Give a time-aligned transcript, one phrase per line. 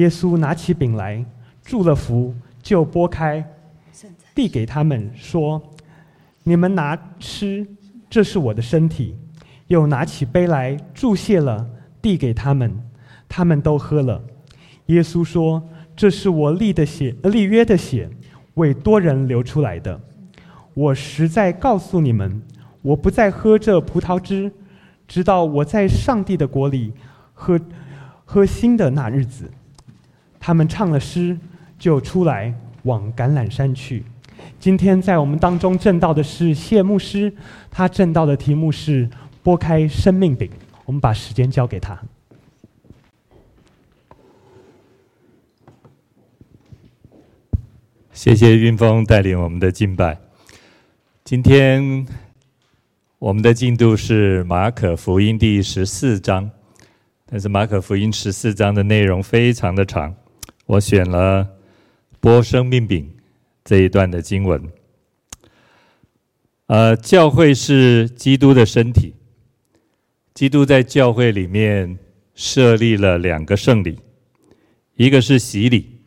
[0.00, 1.22] 耶稣拿起饼来，
[1.62, 3.44] 祝了福，就拨开，
[4.34, 5.60] 递给他们，说
[6.42, 7.66] ：“你们拿吃，
[8.08, 9.14] 这是我的身体。”
[9.68, 11.68] 又拿起杯来，祝谢了，
[12.00, 12.82] 递给他们，
[13.28, 14.22] 他们都喝了。
[14.86, 15.62] 耶稣说
[15.94, 18.08] ：“这是我立的血，立约的血，
[18.54, 20.00] 为多人流出来的。
[20.72, 22.40] 我实在告诉你们，
[22.80, 24.50] 我不再喝这葡萄汁，
[25.06, 26.94] 直到我在上帝的国里
[27.34, 27.60] 喝
[28.24, 29.44] 喝新的那日子。”
[30.40, 31.38] 他们唱了诗，
[31.78, 34.02] 就出来往橄榄山去。
[34.58, 37.32] 今天在我们当中证道的是谢牧师，
[37.70, 39.08] 他证道的题目是
[39.44, 40.50] “拨开生命饼”。
[40.86, 41.96] 我们把时间交给他。
[48.12, 50.18] 谢谢云峰带领我们的敬拜。
[51.24, 52.06] 今天
[53.18, 56.50] 我们的进度是马可福音第十四章，
[57.24, 60.14] 但是马可福音十四章的内容非常的长，
[60.70, 61.56] 我选了
[62.20, 63.12] 播生命饼
[63.64, 64.70] 这一段的经文。
[66.66, 69.16] 呃，教会是基督的身体，
[70.32, 71.98] 基督在教会里面
[72.36, 73.98] 设立了两个圣礼，
[74.94, 76.02] 一个是洗礼。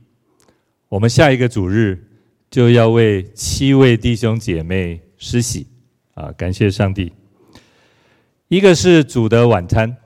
[0.87, 2.01] 我们下一个主日
[2.49, 5.67] 就要为七位弟兄姐妹施洗，
[6.13, 7.11] 啊，感谢上帝。
[8.47, 9.97] 一个是主的晚餐，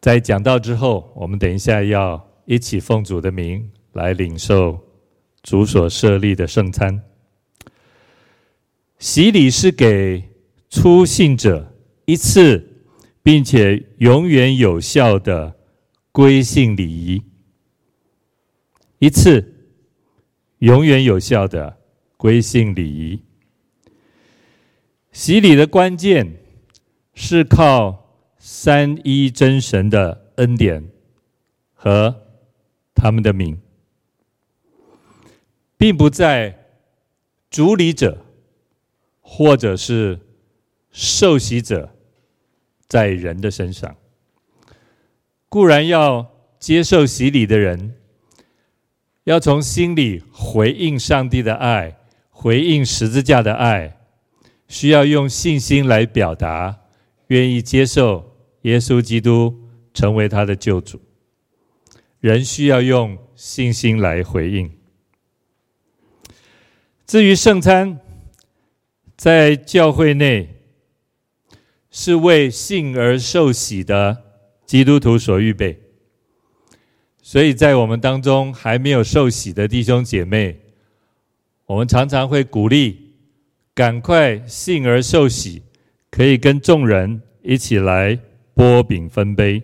[0.00, 4.80] 在讲到之后，我们等一下要一起奉主的名来领受
[5.42, 7.02] 主所设立的圣餐。
[8.98, 10.22] 洗礼是给
[10.70, 11.74] 初信者
[12.06, 12.84] 一次
[13.22, 15.56] 并且永远有效的
[16.12, 17.22] 归信礼仪。
[18.98, 19.54] 一次
[20.58, 21.76] 永远有效的
[22.16, 23.22] 归信礼仪。
[25.12, 26.36] 洗礼的关键
[27.14, 30.90] 是靠三一真神的恩典
[31.74, 32.25] 和
[33.06, 33.56] 他们的名，
[35.76, 36.66] 并不在
[37.48, 38.26] 主礼者
[39.20, 40.18] 或者是
[40.90, 41.94] 受洗者
[42.88, 43.94] 在人的身上。
[45.48, 46.26] 固然要
[46.58, 47.94] 接受洗礼的人。
[49.22, 51.96] 要从心里回应上帝的爱，
[52.30, 54.00] 回应十字架的爱，
[54.66, 56.76] 需要用信心来表达，
[57.28, 59.54] 愿意接受耶稣基督
[59.94, 61.00] 成为他的救主。
[62.26, 64.68] 人需要用信心来回应。
[67.06, 68.00] 至于圣餐，
[69.16, 70.56] 在教会内
[71.88, 74.24] 是为信而受洗的
[74.64, 75.80] 基督徒所预备。
[77.22, 80.58] 所以在我们当中还没有受洗的弟兄姐妹，
[81.66, 83.14] 我们常常会鼓励
[83.72, 85.62] 赶快信而受洗，
[86.10, 88.18] 可以跟众人一起来
[88.52, 89.62] 拨饼分杯。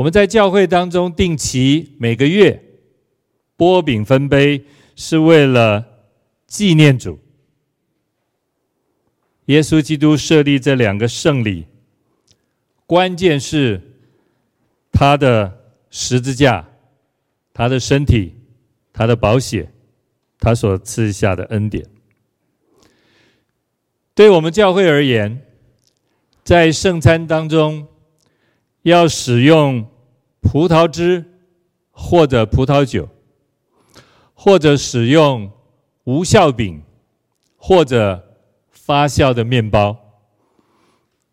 [0.00, 2.58] 我们在教会当中定期每个月
[3.58, 4.64] 擘饼分杯，
[4.96, 5.84] 是为了
[6.46, 7.18] 纪念主。
[9.44, 11.66] 耶稣基督设立这两个圣礼，
[12.86, 13.82] 关键是
[14.90, 15.58] 他的。
[15.92, 16.68] 十字架，
[17.52, 18.36] 他的身体，
[18.92, 19.72] 他的宝血，
[20.38, 21.84] 他所赐下的恩典。
[24.14, 25.42] 对我们教会而言，
[26.44, 27.88] 在圣餐当中，
[28.82, 29.84] 要使用
[30.40, 31.24] 葡萄汁
[31.90, 33.08] 或者葡萄酒，
[34.34, 35.50] 或者使用
[36.04, 36.82] 无效饼
[37.56, 38.36] 或者
[38.70, 39.96] 发酵的面包。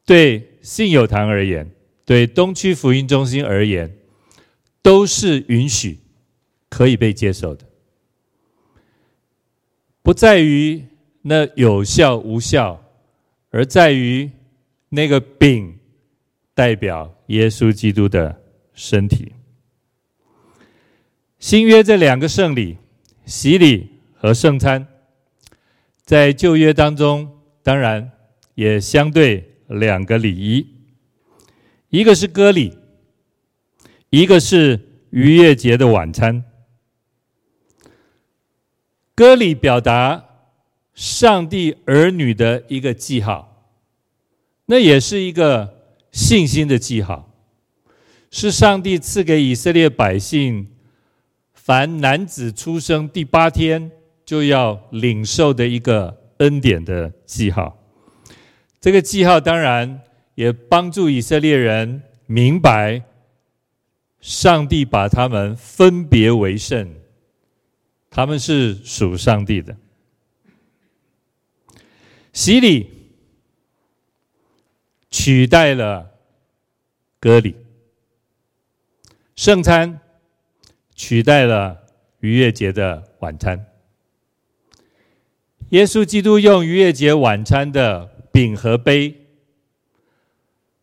[0.06, 1.72] 对信友堂而言，
[2.06, 3.94] 对东区福音中心而言。
[4.84, 6.00] 都是允许、
[6.70, 7.66] 可以被接受的，
[10.02, 10.82] 不在于
[11.24, 12.82] 那有效无效，
[13.50, 14.32] 而在于
[14.88, 15.78] 那个饼
[16.54, 18.42] 代表耶稣基督的
[18.78, 19.34] 身体。
[21.38, 22.78] 新约这两个圣礼，
[23.26, 24.88] 洗礼和圣餐，
[26.06, 27.30] 在旧约当中，
[27.62, 28.12] 当然
[28.56, 30.66] 也相对两个礼仪，
[31.90, 32.78] 一个是割礼。
[34.10, 36.46] 一个是逾越节的晚餐，
[39.14, 40.24] 割礼表达
[40.94, 43.70] 上帝儿女的一个记号，
[44.68, 47.27] 那也是一个信心的记号，
[48.40, 50.68] 是上帝赐给以色列百姓，
[51.56, 53.90] 凡男子出生第八天
[54.24, 57.76] 就要领受的一个恩典的记号。
[58.80, 60.02] 这个记号当然
[60.36, 63.02] 也帮助以色列人明白。
[64.20, 66.94] 上帝把他们分别为圣，
[68.12, 69.76] 他们是属上帝的。
[72.34, 72.88] 洗礼
[75.10, 76.12] 取代了
[77.20, 77.56] 割礼，
[79.38, 80.00] 圣餐
[80.96, 81.78] 取代了
[82.22, 83.68] 逾越节的晚餐。
[85.70, 89.28] 耶稣基督用逾越节晚餐的饼和杯，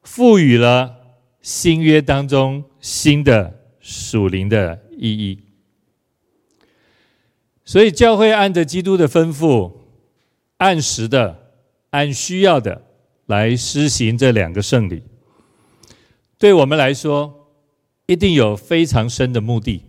[0.05, 0.95] 赋予了
[1.43, 5.43] 新约当中新的属灵的意义。
[7.65, 9.73] 所以教会按着基督的吩咐，
[10.59, 11.51] 按时的、
[11.91, 12.83] 按需要的
[13.27, 15.03] 来施行这两个圣礼。
[16.39, 17.44] 对我们来说，
[18.07, 19.83] 一定有非常深的目的。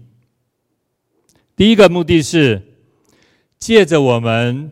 [1.55, 2.61] 第一个目的是
[3.57, 4.71] 借着我们。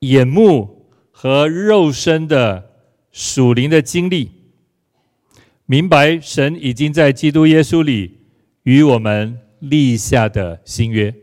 [0.00, 2.70] 眼目和肉身的
[3.12, 4.30] 属灵的经历，
[5.66, 8.16] 明白神已经在基督耶稣里
[8.62, 11.14] 与我们立下的新约。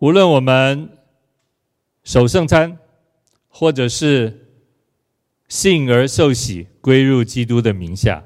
[0.00, 0.90] 无论我们
[2.04, 2.76] 守圣餐，
[3.48, 4.46] 或者是
[5.48, 8.22] 信而受洗归入基督的名下，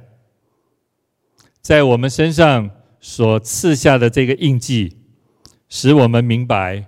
[1.67, 2.71] 在我们身上
[3.01, 4.99] 所赐下的这个印记，
[5.69, 6.87] 使我们明白。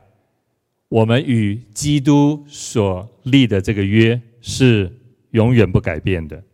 [0.89, 5.01] 我们与基督所立的这个约是
[5.33, 6.45] 永远不改变的。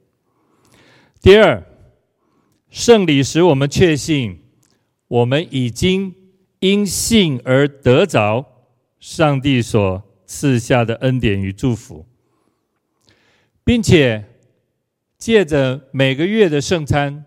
[1.21, 1.62] 第二，
[2.71, 4.38] 圣礼使我们确信，
[5.06, 6.15] 我们已经
[6.61, 8.47] 因信而得着
[8.99, 12.06] 上帝所赐下的恩典与祝福，
[13.62, 14.25] 并且
[15.19, 17.26] 借着每个月的圣餐，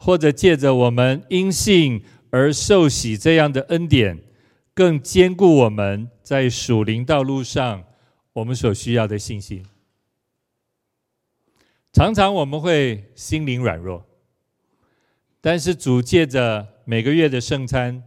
[0.00, 4.18] 或者借着我们因信而受洗这样的恩典。
[4.72, 7.84] 更坚固我们在属灵道路上
[8.32, 9.62] 我们所需要的信心。
[11.92, 14.06] 常常我们会心灵软弱，
[15.42, 18.02] 但是主借着每个月的圣餐，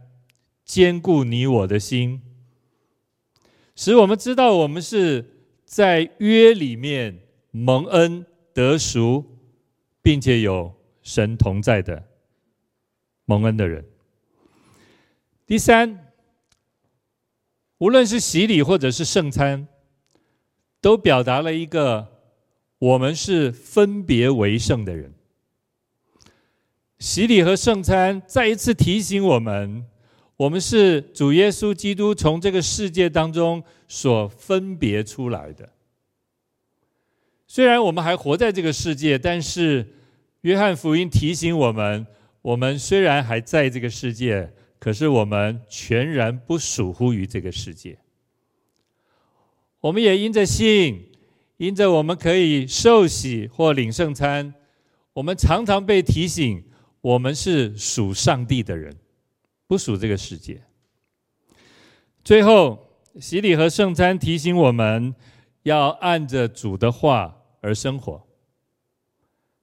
[0.64, 2.22] 坚固你我的心，
[3.76, 7.20] 使我们知道我们是在约里面
[7.52, 9.24] 蒙恩得赎，
[10.02, 10.73] 并且有
[11.04, 12.02] 神同在的
[13.26, 13.84] 蒙恩的人。
[15.46, 16.00] 第三。
[17.78, 19.66] 无论是洗礼或者是圣餐，
[20.80, 22.06] 都表达了一个
[22.78, 25.12] 我们是分别为圣的人。
[26.98, 29.84] 洗礼和圣餐再一次提醒我们，
[30.36, 35.68] 我们是主耶稣基督从这个世界当中所分别出来的。
[37.46, 39.86] 虽然我们还活在这个世界，但是
[40.44, 42.06] 约翰福音提醒我们，
[42.40, 44.54] 我们虽然还在这个世界。
[44.76, 47.96] 可是我们全然不属乎于这个世界。
[49.80, 51.10] 我们也因着信，
[51.56, 54.52] 因着我们可以受洗或领圣餐，
[55.14, 56.62] 我们常常被提醒，
[57.00, 58.94] 我们是属上帝的人，
[59.66, 60.60] 不属这个世界。
[62.22, 62.78] 最后，
[63.18, 65.14] 洗礼和圣餐提醒我们
[65.62, 68.22] 要按着主的话而生活。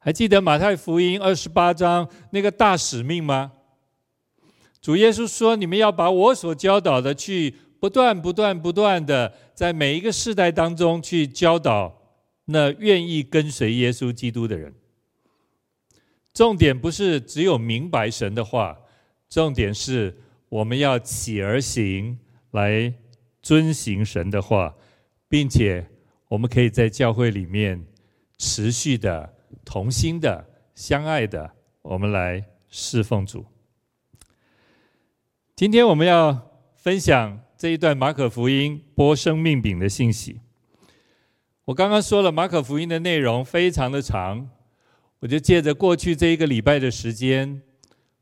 [0.03, 3.51] 还记得马太福音二十八章那个大使命吗？
[4.81, 12.01] 主耶稣说：“你们要把我所教导的，去不断、不断、不断的，在每一个世代当中去教导
[12.45, 14.73] 那愿意跟随耶稣基督的人。
[16.33, 18.79] 重点不是只有明白神的话，
[19.29, 20.17] 重点是
[20.49, 22.17] 我们要起而行，
[22.49, 22.91] 来
[23.43, 24.73] 遵行神的话，
[25.29, 25.85] 并且
[26.29, 27.85] 我们可以在教会里面
[28.39, 30.45] 持续的、同心的、
[30.75, 31.51] 相爱的，
[31.81, 33.45] 我们来侍奉主。”
[35.55, 40.39] 今天我们要分享这一段马可福音播生命饼的信息。
[41.65, 44.49] 我刚刚说了，马可福音的内容非常的长，
[45.19, 47.61] 我就借着过去这一个礼拜的时间，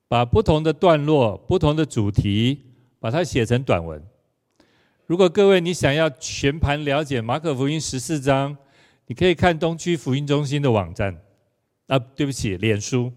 [0.09, 2.63] 把不同的段落、不同的主题，
[2.99, 4.03] 把它写成短文。
[5.05, 8.57] 如果各位你想要全盘了解马可福音十四章，
[9.09, 11.19] 你可以看东区福音中心的网站。
[11.87, 13.11] 啊，对不起，脸书。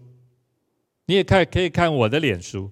[1.05, 2.71] 你也看，可以看我的脸书。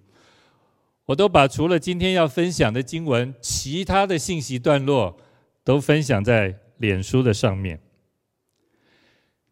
[1.05, 5.15] 我都把除了今天要分享的经文，其他的信息段落
[5.63, 7.79] 都分享在脸书的上面。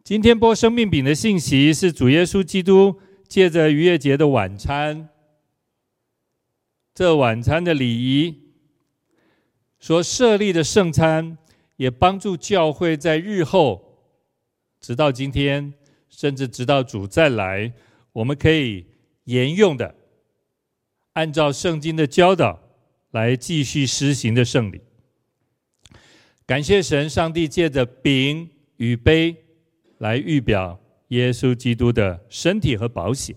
[0.04, 5.10] 今天播生命饼的信息是主耶稣基督借着逾越节的晚餐，
[6.96, 8.36] 这晚餐的礼仪
[9.80, 11.38] 所设立的圣餐，
[11.80, 14.04] 也帮助教会在日后，
[14.82, 15.74] 直到今天，
[16.10, 17.72] 甚至直到主再来，
[18.12, 18.86] 我们可以
[19.24, 19.96] 沿用的。
[21.14, 22.60] 按照圣经的教导
[23.12, 24.82] 来继续施行的圣礼，
[26.46, 29.34] 感谢神，上帝借着饼与杯
[30.00, 33.34] 来预表耶稣基督的身体和宝血。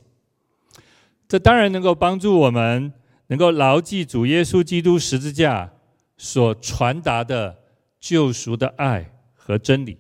[1.29, 2.93] 这当然能够帮助我们
[3.29, 5.73] 能够牢记主耶稣基督十字架
[6.17, 7.62] 所传达的
[8.03, 9.97] 救赎的爱和真理。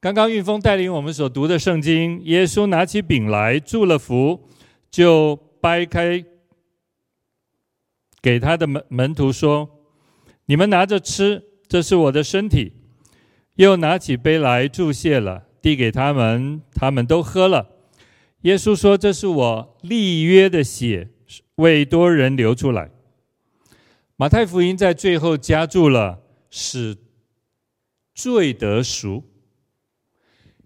[0.00, 4.48] 刚刚运峰带领我们所读的圣经，耶稣拿起饼来，祝了福，
[4.90, 6.24] 就掰开，
[8.20, 9.70] 给他的门门徒说
[10.46, 12.72] ：“你们拿着吃，这是我的身体。”
[13.56, 17.68] 又拿起杯来，祝谢了，递给他们，他们都喝了。
[18.42, 21.10] 耶稣说：“这是我立约的血，
[21.56, 22.90] 为多人流出来。”
[24.20, 26.94] 马太福音在最后加注了“使
[28.12, 29.24] 罪得赎”。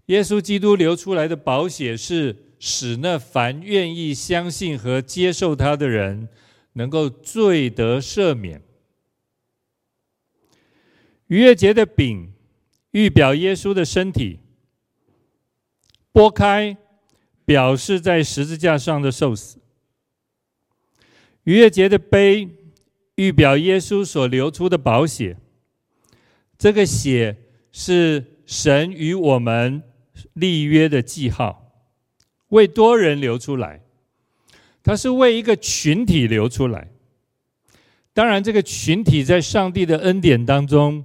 [0.07, 6.27] 耶稣基督流出来的宝血是使那凡愿意相信和接受他的人
[6.73, 8.61] 能够罪得赦免。
[11.27, 12.33] 逾越节的饼
[12.91, 14.41] 预表耶稣的身体，
[16.11, 16.75] 拨开
[17.45, 19.59] 表示在十字架上的受死。
[21.45, 22.49] 逾越节的杯
[23.15, 25.37] 预表耶稣所流出的宝血，
[26.57, 27.37] 这个血
[27.71, 29.83] 是神与我们。
[30.31, 31.73] 立约的记号，
[32.47, 33.81] 为多人流出来，
[34.81, 36.89] 它是为一个群体流出来。
[38.13, 41.03] 当然，这个群体在上帝的恩典当中，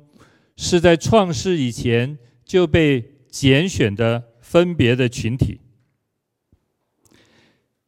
[0.57, 5.61] 是在创世以前就被拣选的分别的群体。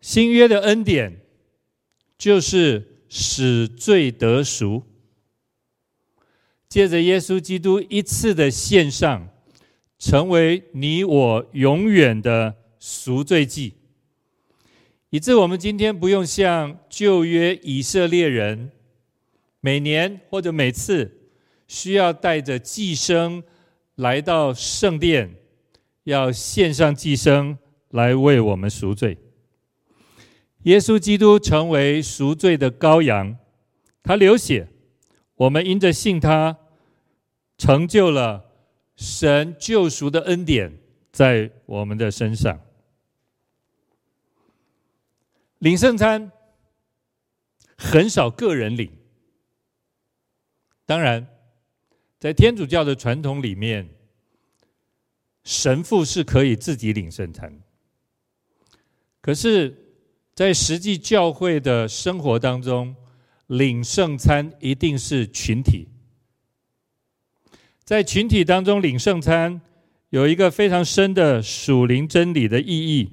[0.01, 1.21] 新约的恩典
[2.19, 4.83] 就是使罪得赎，
[6.67, 9.29] 借着耶稣基督一次的献上。
[9.99, 13.75] 成为你我永远的赎罪祭，
[15.11, 18.73] 以致我们今天不用像旧约以色列人，
[19.61, 21.31] 每年或者每次
[21.69, 23.45] 需要带着祭牲
[23.95, 25.37] 来到圣殿，
[26.03, 27.57] 要献上祭牲
[27.91, 29.17] 来为我们赎罪。
[30.65, 33.37] 耶稣基督成为赎罪的羔羊，
[34.03, 34.69] 他流血，
[35.35, 36.59] 我们因着信他，
[37.59, 38.51] 成就了。
[38.95, 40.79] 神救赎的恩典
[41.11, 42.61] 在我们的身上。
[45.59, 46.31] 领圣餐
[47.77, 48.93] 很少个人领，
[50.87, 51.27] 当然，
[52.21, 53.89] 在天主教的传统里面，
[55.43, 57.61] 神父是可以自己领圣餐。
[59.21, 59.82] 可是，
[60.35, 62.95] 在实际教会的生活当中，
[63.49, 65.89] 领圣餐一定是群体。
[67.85, 69.61] 在群体当中领圣餐，
[70.09, 73.11] 有一个非常深的属灵真理的意义，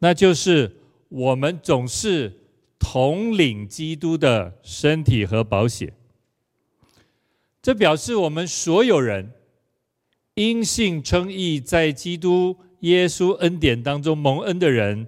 [0.00, 0.76] 那就是
[1.08, 2.32] 我们总是
[2.78, 5.94] 统领基督的身体和宝血。
[7.62, 9.32] 这表示我们所有人
[10.34, 15.06] 因信称义，在基督耶稣恩典当中蒙恩的人，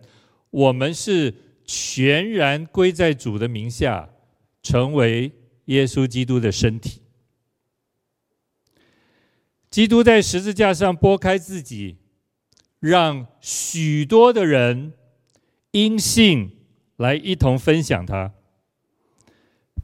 [0.53, 4.09] 我们是全然归在主的名下，
[4.63, 5.33] 成为
[5.65, 7.03] 耶稣基督的身体。
[9.71, 11.97] 基督在十字架上剥开自己，
[12.79, 14.93] 让许多的人
[15.71, 16.51] 因信
[16.97, 18.35] 来一同分享他。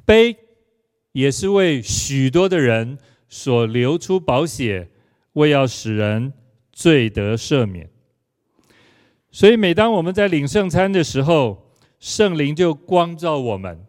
[0.04, 0.36] 杯
[1.12, 2.98] 也是为许多的人
[3.28, 4.90] 所流出宝血，
[5.32, 6.34] 为要使人
[6.70, 7.90] 罪得赦免。
[9.30, 13.86] 所以，每当我们在领圣餐的时候，圣灵就光照我们，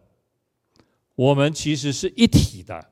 [1.16, 2.90] 我们其实是一体的。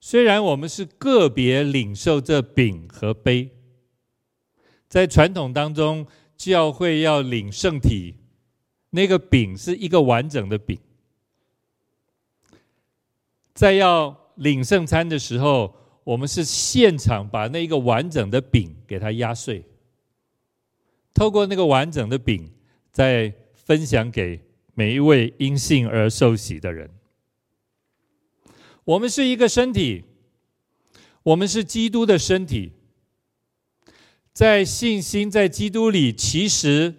[0.00, 3.50] 虽然我们是个别领受这饼和杯，
[4.88, 8.16] 在传统当中，教会要领圣体，
[8.90, 10.78] 那个饼是一个完整的饼。
[13.54, 19.64] 在要领圣餐的时候，我们是现场把那个完整的饼给它压碎，
[21.14, 22.50] 透过那个完整的饼，
[22.90, 24.40] 再分享给
[24.74, 26.90] 每一位因信而受洗的人。
[28.84, 30.02] 我们是一个身体，
[31.22, 32.72] 我们是基督的身体，
[34.32, 36.92] 在信心在基督里，其实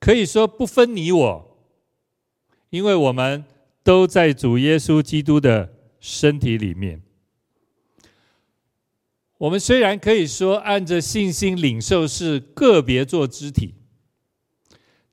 [0.00, 1.58] 可以说不分你我，
[2.70, 3.44] 因为我们
[3.84, 7.03] 都在主耶稣基督的身体里面。
[9.44, 13.74] 我们虽然可以说按着信心领受是个别做肢体，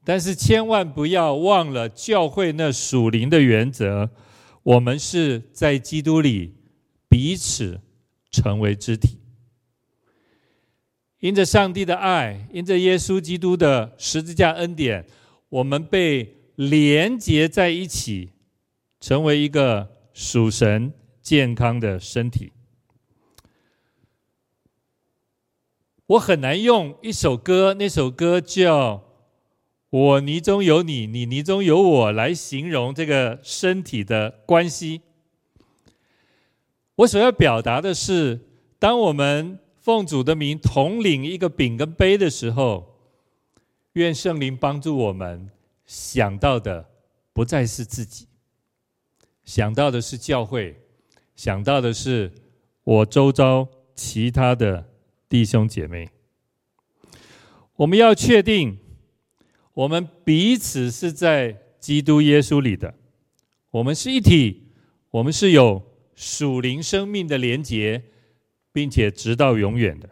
[0.06, 4.10] 但是千万不要忘了教会那属灵的原则。
[4.64, 6.56] 我们是在基督里
[7.10, 7.82] 彼此
[8.32, 9.18] 成为肢体，
[11.20, 15.06] 因着上帝的爱，因着耶稣基督的十字架恩典，
[15.50, 18.30] 我们被连结在一起，
[19.02, 22.54] 成为一个属神健康的身体。
[26.12, 29.04] 我很难用一首歌，那首歌叫。
[29.90, 35.02] 我泥中有你，你泥中有我，来形容这个身体的关系。
[36.96, 38.40] 我所要表达的是，
[38.80, 42.96] 当我们奉主的名统领一个饼跟杯的时候，
[43.94, 45.50] 愿圣灵帮助我们
[45.86, 46.90] 想到的
[47.34, 48.28] 不再是自己，
[49.44, 50.78] 想到的是教会，
[51.36, 52.32] 想到的是
[52.84, 54.86] 我周遭其他的
[55.32, 56.10] 弟兄姐妹。
[57.78, 58.78] 我们要确定，
[59.74, 62.94] 我们彼此是在基督耶稣里的，
[63.72, 64.74] 我们是一体，
[65.10, 65.82] 我们是有
[66.14, 68.04] 属灵生命的连结。
[68.74, 70.10] 并且直到永远的。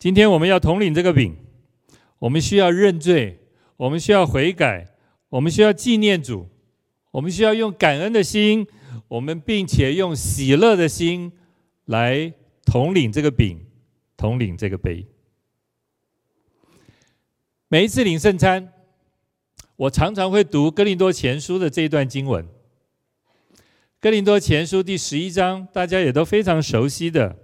[0.00, 1.36] 今天我们要统领这个饼，
[2.18, 3.38] 我们需要认罪，
[3.76, 4.88] 我们需要悔改，
[5.28, 6.48] 我们需要纪念主，
[7.12, 8.66] 我们需要用感恩的心，
[9.06, 11.30] 我们并且用喜乐的心
[11.84, 13.60] 来统领这个饼，
[14.20, 15.06] 统领这个杯。
[17.68, 18.70] 每一次领圣餐，
[19.76, 22.46] 我常常会读哥林多前书的这一段经文。
[23.98, 27.34] 哥林多前书第十一章，大家也都非常熟悉的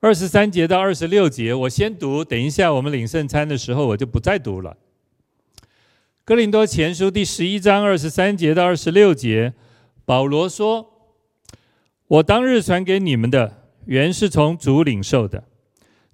[0.00, 2.24] 二十三节到二十六节，我先读。
[2.24, 4.76] 等一下我们领圣餐的时候，我就不再读了。
[6.24, 9.54] 哥林多前书第十一章二十三节到二十六节，
[10.04, 11.14] 保罗说
[12.08, 13.59] ：“我当日传给你们的，
[13.90, 15.42] 原是从主领受的，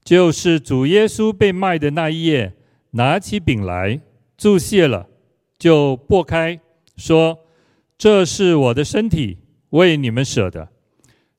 [0.02, 2.54] 就是主耶稣被卖的那一夜，
[2.92, 4.00] 拿起饼来，
[4.38, 5.08] 祝谢了，
[5.58, 6.58] 就擘开，
[6.96, 7.40] 说。”
[7.98, 9.38] 这是我的身体，
[9.70, 10.68] 为你们舍的，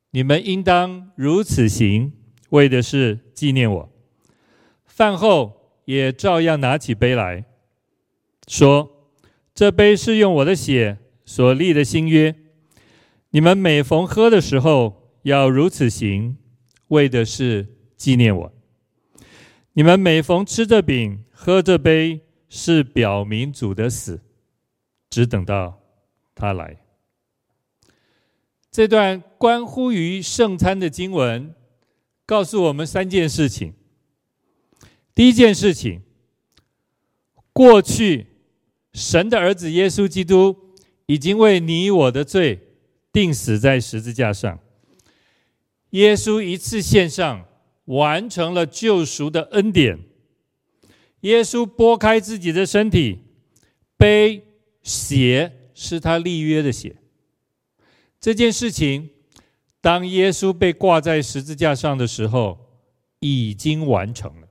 [0.10, 2.13] 你们应当如此行，
[2.50, 3.89] 为的是纪念我。
[4.88, 7.46] 饭后也照样拿起杯来
[8.48, 8.89] 说
[9.53, 12.34] ：“这杯是用我的血所立的新约，
[13.29, 16.38] 你们每逢喝的时候，要如此行，
[16.88, 17.67] 为的是
[17.98, 18.53] 纪念我。
[19.74, 24.22] 你们每逢吃这饼、喝这杯，是表明主的死，
[25.10, 25.81] 只等到。”
[26.34, 26.77] 他来，
[28.72, 31.53] 这段关乎于圣餐的经文，
[32.25, 33.74] 告诉我们三件事情。
[35.13, 36.03] 第一件事情，
[37.51, 38.27] 过去
[38.93, 40.56] 神的儿子耶稣基督
[41.08, 42.78] 已经为你我的罪
[43.12, 44.60] 定死在十字架上，
[45.91, 47.45] 耶稣一次献上，
[47.86, 50.00] 完成了救赎的恩典。
[51.21, 53.19] 耶稣拨开自己的身体，
[53.97, 54.43] 杯
[54.82, 55.54] 血。
[55.80, 56.95] 是他立约的血。
[58.19, 59.12] 这件事情，
[59.80, 62.58] 当耶稣被挂在十字架上的时候，
[63.19, 64.47] 已经完成了。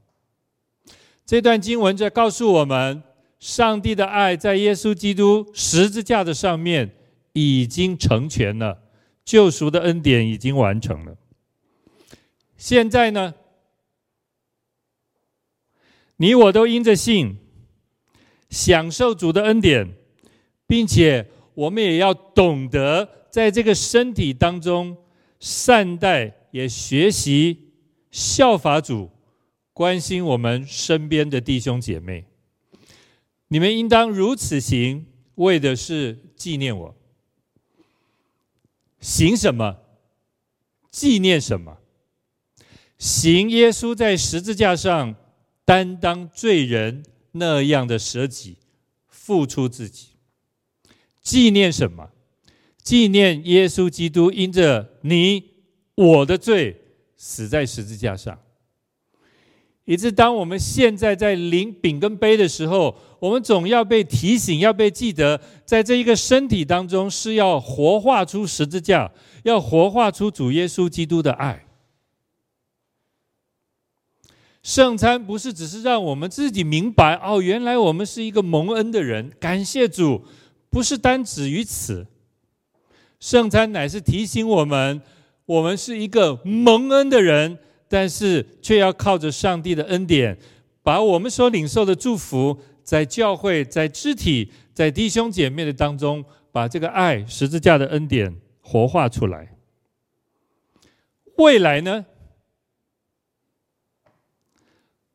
[1.24, 3.02] 这段经文在告诉我们，
[3.40, 6.94] 上帝的爱在耶稣基督十字架的上面
[7.32, 8.84] 已经成全了，
[9.24, 11.16] 救赎的恩典已经完成了。
[12.56, 13.34] 现在呢，
[16.16, 17.36] 你我都因着信，
[18.50, 19.94] 享受主的恩典。
[20.68, 24.96] 并且我们也要懂得在这个身体当中
[25.38, 27.70] 善待，也学习
[28.10, 29.08] 效法主，
[29.72, 32.24] 关心我们身边的弟兄姐妹。
[33.46, 36.96] 你们应当如此行，为的是纪念我。
[38.98, 39.78] 行什么？
[40.90, 41.78] 纪念什么？
[42.98, 45.14] 行耶稣在十字架上
[45.64, 48.56] 担当罪人那样的舍己，
[49.08, 50.08] 付出自己。
[51.22, 52.10] 纪念什么？
[52.82, 55.42] 纪念耶稣基督因着你
[55.96, 56.80] 我的罪
[57.16, 58.38] 死在十字架上。
[59.84, 69.10] 以致当我们现在在领饼跟杯的时候，我们总要被提醒，要被记得，在这一个身体当中是要活化出十字架，
[69.42, 71.65] 要活化出主耶稣基督的爱。
[74.66, 80.24] 圣餐不是只是让我们自己明白哦，原来我们是一个蒙恩的人，感谢主。
[80.68, 82.08] 不是单止于此，
[83.20, 85.00] 圣餐乃是提醒我们，
[85.44, 90.36] 我们是一个蒙恩的人，但是却要靠着上帝的恩典，
[90.82, 99.54] 把我们所领受的祝福，在教会、在肢体、在弟兄姐妹的当中，把这个爱十字架的恩典活化出来。
[101.36, 102.04] 未来呢？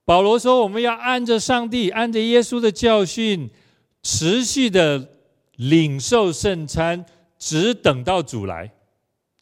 [0.06, 3.50] 保罗说，我们要按着上帝、按着耶稣的教训，
[4.04, 5.10] 持续的。
[5.58, 7.06] 领受圣餐，
[7.38, 8.72] 只等到主来，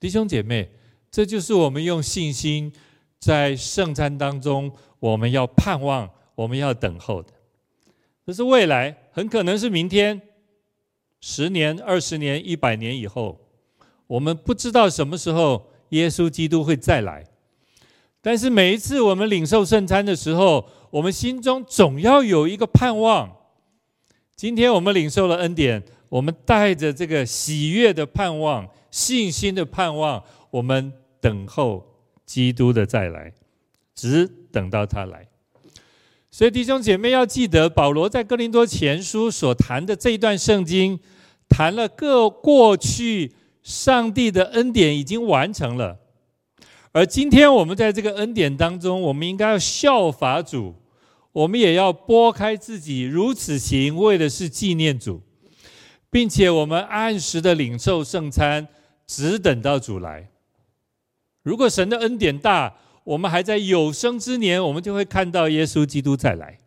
[0.01, 0.69] 弟兄姐妹，
[1.09, 2.73] 这就是我们用信心
[3.19, 4.69] 在圣餐当中，
[4.99, 7.29] 我们要盼望，我们要等候的。
[8.25, 10.21] 这是未来，很可能是明天、
[11.21, 13.39] 十年、二十年、一百年以后，
[14.07, 17.25] 我们不知道什么时候耶稣基督会再来。
[18.21, 23.29] 但是每一次我们领受圣餐的时候，我们心中总要有一个盼望。
[24.35, 25.83] 今天我们领受了恩典。
[26.09, 31.85] 我们带着这个喜悦的盼望、信心的盼望，我们等候
[32.25, 33.31] 基督的再来，
[33.93, 35.27] 只等到他来。
[36.31, 40.99] 所以弟兄姐妹要记得，保罗在哥林多前书所谈的这一段圣经，
[41.47, 45.99] 谈了各过去上帝的恩典已经完成了，
[46.91, 50.73] 而今天我们在这个恩典当中，我们应该要效法主，
[51.31, 55.21] 我们也要拨开自己，如此行，为的是纪念主，
[56.09, 58.67] 并且我们按时的领受圣餐，
[59.05, 60.31] 只等到主来。
[61.43, 66.57] 如果神的恩典大，我们还在有生之年，我们就会看到耶稣基督再来。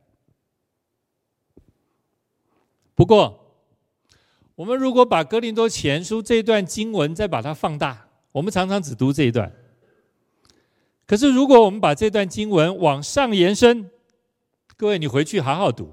[2.95, 3.57] 不过，
[4.55, 9.53] 我们如果把哥林多前书这段经文再把它放大，我们常常只读这一段。
[11.13, 13.91] 可是，如果我们把这段经文往上延伸，
[14.79, 15.93] 各位，你回去好好读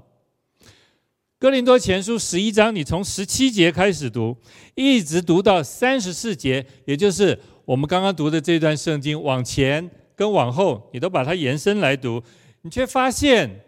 [1.38, 4.38] 哥林多前书十一章，你从十七节开始读，
[4.76, 9.92] 一直读到三十四节，也就是我们刚刚读的这段圣经往前。
[10.16, 12.24] 跟往后，你都把它延伸来读，
[12.62, 13.66] 你却发现，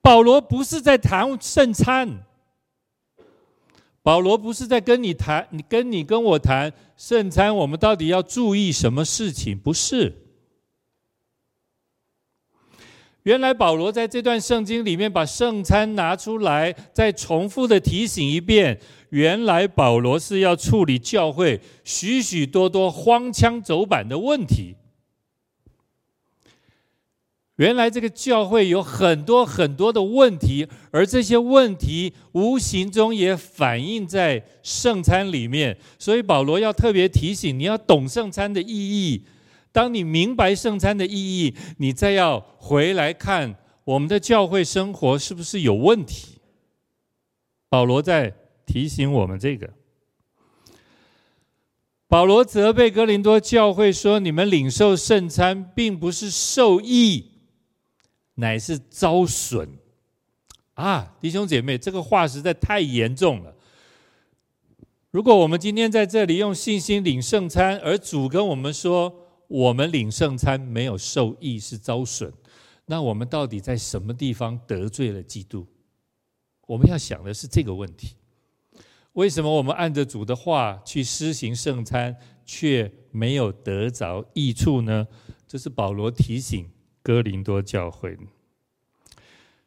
[0.00, 2.24] 保罗不是在谈圣餐，
[4.02, 9.56] 保罗不是在跟你谈，你跟你跟我谈圣餐，我们到底要注意什么事情？
[9.56, 10.18] 不是。
[13.22, 18.80] 原来保罗在这段圣经里面把圣餐拿出来，再重复的提醒一遍。
[19.10, 24.74] 原来保罗是要处理教会许许多多荒腔走板的问题。
[27.62, 35.78] 原来这个教会有很多很多的问题，而这些问题无形中也反映在圣餐里面。
[35.96, 39.24] 所以保罗要特别提醒，你要懂圣餐的意义。
[39.70, 46.38] 当你明白圣餐的意义，你再要回来看我们的教会生活是不是有问题？
[47.68, 48.34] 保罗在
[48.66, 49.70] 提醒我们这个。
[52.08, 57.31] 保罗责备哥林多教会说：“你们领受圣餐，并不是受益，
[58.34, 59.78] 乃是遭损。”
[60.74, 63.54] 啊，弟兄姐妹，这个话实在太严重了。
[65.10, 69.14] 如果我们今天在这里用信心领圣餐，而主跟我们说，
[69.48, 72.32] 我们领圣餐没有受益，是遭损，
[72.86, 75.66] 那我们到底在什么地方得罪了基督？
[76.66, 78.16] 我们要想的是这个问题：
[79.12, 82.16] 为什么我们按着主的话去施行圣餐，
[82.46, 85.06] 却没有得着益处呢？
[85.46, 86.66] 这是保罗提醒
[87.02, 88.16] 哥林多教会，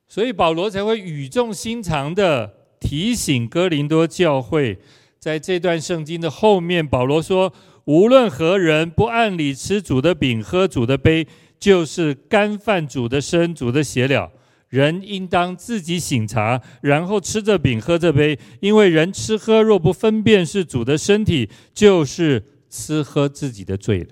[0.07, 4.79] 所以保罗才会语重心长的提醒哥林多教会，
[5.19, 7.53] 在这段圣经的后面，保罗说。
[7.85, 11.27] 无论何人不按理吃主的饼、喝主的杯，
[11.59, 14.31] 就是干犯主的身、主的血了。
[14.69, 18.39] 人应当自己省察，然后吃这饼、喝这杯。
[18.59, 24.09] 因为人吃喝若不分辨是主的身体，就是吃喝自己的罪了。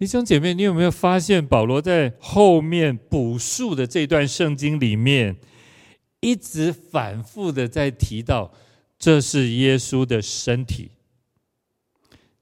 [0.00, 5.36] 弟兄姐妹，你有没有发现保罗在后面补述的这段圣经里面，
[6.20, 8.50] 一直反复的在提到？
[8.98, 10.92] 这是耶稣的身体，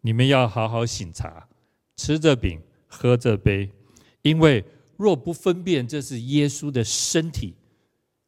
[0.03, 1.49] 你们要好好醒茶，
[1.97, 3.73] 吃这饼，喝这杯，
[4.23, 4.65] 因为
[4.97, 7.57] 若不分辨这是耶稣的身体，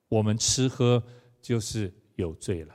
[0.08, 1.04] 我们吃喝
[1.40, 2.74] 就是有罪了。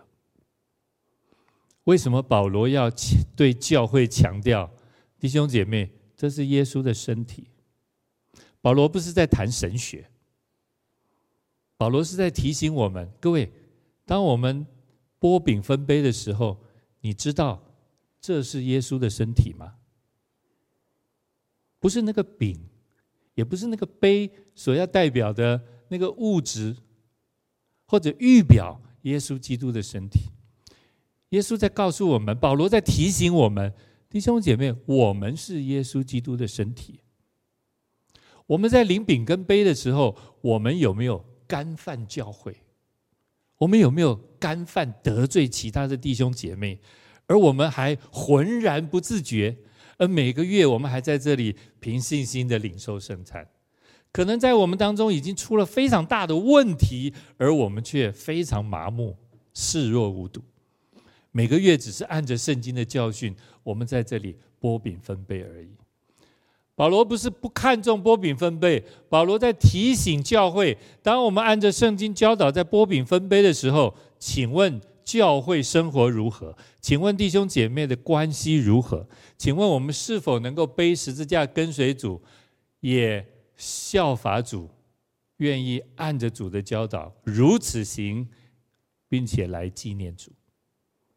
[1.83, 2.89] 为什么保罗要
[3.35, 4.71] 对教会强调，
[5.19, 7.47] 弟兄姐妹，这是耶稣的身体？
[8.61, 10.09] 保罗不是在谈神学，
[11.77, 13.51] 保罗是在提醒我们，各位，
[14.05, 14.65] 当我们
[15.19, 16.57] 擘饼分杯的时候，
[17.01, 17.61] 你知道
[18.19, 19.75] 这是耶稣的身体吗？
[21.79, 22.59] 不是那个饼，
[23.35, 26.75] 也不是那个杯所要代表的那个物质，
[27.85, 30.31] 或者预表耶稣基督的身体。
[31.29, 33.71] 耶稣在告诉我们，保罗在提醒我们，
[34.15, 37.01] 弟兄姐妹，我们是耶稣基督的身体。
[38.47, 42.55] 我们在领饼跟杯的时候，我们有没有干犯教会？
[43.57, 46.79] 我们有没有干犯得罪其他的弟兄姐妹，
[47.25, 49.57] 而我们还浑然不自觉？
[49.97, 53.45] 而每个月我们还在这里凭信心的领受圣餐，
[54.13, 59.17] 可能在我们当中已经出了非常大的问题，而我们却非常麻木、
[59.53, 60.41] 视若无睹。
[61.31, 65.67] 每个月只是按着圣经的教训，我们在这里波饼分杯而已。
[66.75, 76.53] 保罗不是不看重波饼分杯，保罗在提醒教会：当我们按着圣经教导在波饼分杯的时候，请问教会生活如何？
[76.81, 79.07] 请问弟兄姐妹的关系如何？
[79.37, 82.21] 请问我们是否能够背十字架跟随主，
[82.81, 83.25] 也
[83.55, 84.69] 效法主，
[85.37, 88.27] 愿意按着主的教导如此行，
[89.07, 90.29] 并且来纪念主？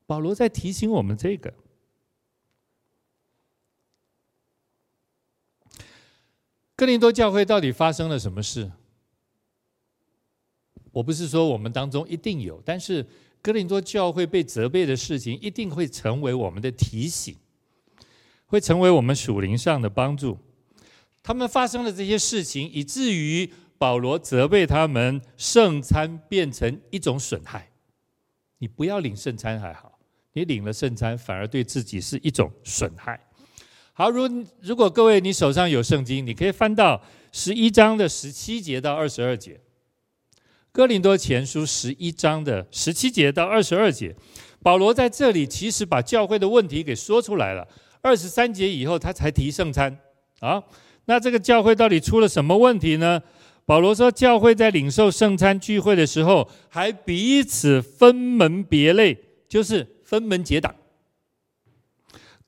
[0.06, 1.52] 保罗在提醒我们这个。
[6.78, 8.70] 哥林多教会到底发生了什么事？
[10.92, 13.04] 我不是说我们当中一定有，但是
[13.42, 17.34] 哥林多教会被责备的事情，一定会成为我们的提醒，
[18.46, 20.38] 会成为我们属灵上的帮助。
[21.20, 27.72] 他们发生了这些事情，以至于保罗责备他们，圣餐变成一种损害。
[28.58, 29.98] 你不要领圣餐还好，
[30.32, 33.27] 你领了圣餐，反而对自己是一种损害。
[33.98, 34.28] 好，如
[34.60, 39.54] 如果各位你手上有圣经，你可以翻到十一章的十七节到二十二节，
[40.70, 44.14] 《哥林多前书》十一章的十七节到二十二节，
[44.62, 47.66] 保罗在这里其实把教会的问题给说出来了。
[48.00, 49.98] 二十三节以后，他才提圣餐
[50.38, 50.62] 啊。
[51.06, 53.20] 那这个教会到底出了什么问题呢？
[53.66, 60.72] 保罗说，教会在领受圣餐聚会的时候，还彼此分门别类，就是分门结党。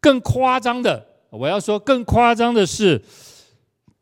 [0.00, 1.09] 更夸张的。
[1.30, 3.00] 我要说，更夸张的是，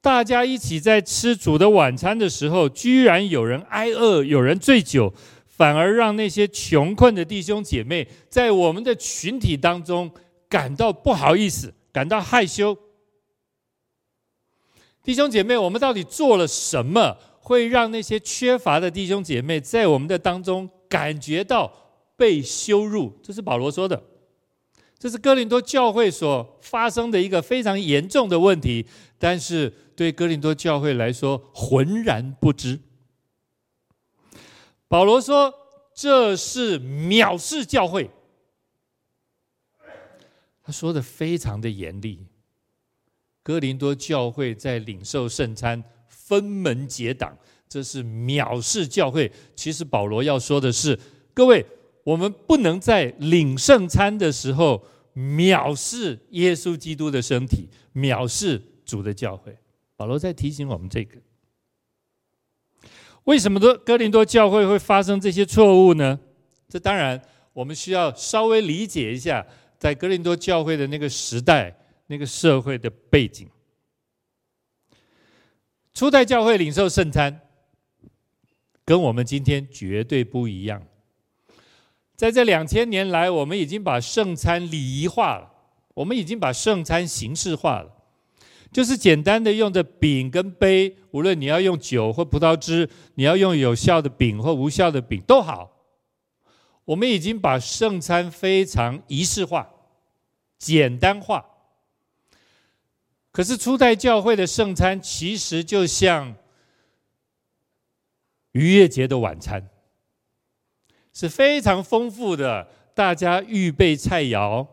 [0.01, 5.13] 大家一起在吃主的晚餐的时候，居然有人挨饿，有人醉酒，
[5.47, 10.11] 反而让那些穷困的弟兄姐妹在我们的群体当中
[10.49, 12.77] 感到不好意思，感到害羞。
[15.03, 21.71] 弟兄姐妹，我们到底做了什么，会让那些缺乏的弟兄姐妹在我们的当中感觉到
[22.17, 23.13] 被羞辱？
[23.23, 24.03] 这是保罗说的。
[24.99, 28.85] 这是哥林多教会所发生的一个非常严重的问题，
[29.17, 32.81] 但是对哥林多教会来说浑然不知。
[34.89, 35.55] 保罗说
[35.95, 38.11] ：“这是藐视教会。”
[40.65, 42.27] 他说的非常的严厉。
[43.45, 49.31] 哥林多教会在领受圣餐分门结党，这是藐视教会。
[49.55, 50.99] 其实保罗要说的是，
[51.33, 51.65] 各位。
[52.09, 54.83] 我们不能在领圣餐的时候
[55.15, 59.55] 藐视耶稣基督的身体，藐视主的教会。
[59.95, 61.19] 保罗在提醒我们这个。
[63.25, 66.19] 为什么多哥林多教会会发生这些错误呢？
[66.67, 67.21] 这当然
[67.53, 73.47] 我们需要稍微理解一下，在哥林多教会的那个时代、那个社会的背景。
[75.93, 77.39] 初代教会领受圣餐，
[78.87, 80.83] 跟我们今天绝对不一样。
[82.19, 85.49] 在这两千年来，我们已经把圣餐礼仪化了，
[85.95, 87.89] 我们已经把圣餐形式化了，
[88.73, 95.71] 就是简单的用着饼跟杯，无论你要用酒或葡萄汁，你要用有效的饼或无效的饼都好，
[96.87, 99.71] 我们已经把圣餐非常仪式化、
[100.59, 101.47] 简单化。
[103.31, 106.35] 可是初代教会的圣餐其实就像
[108.51, 109.71] 逾越节的晚餐。
[111.19, 114.65] 是非常丰富的，大家预备菜肴，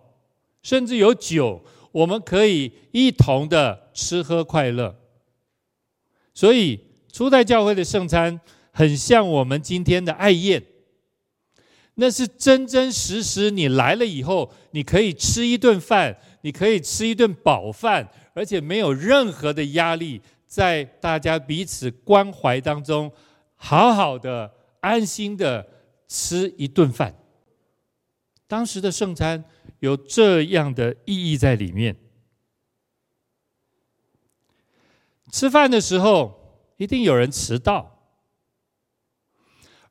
[0.62, 1.60] 甚至有酒，
[1.92, 4.96] 我们可以一同的吃喝快乐。
[6.36, 6.80] 所以
[7.12, 8.40] 初代教会的圣餐
[8.72, 10.64] 很像我们今天的爱宴，
[11.96, 23.12] 那是真真实实，你来了以后，你可以吃一顿饭，你可以吃一顿饱饭，而且没有任何的压力，在大家彼此关怀当中，
[23.56, 25.74] 好好的、安心的。
[26.08, 27.16] 吃一顿饭，
[28.48, 29.44] 当时的圣餐
[29.80, 31.96] 有这样的意义在里面。
[35.32, 38.00] 吃饭的时候，一定有人迟到，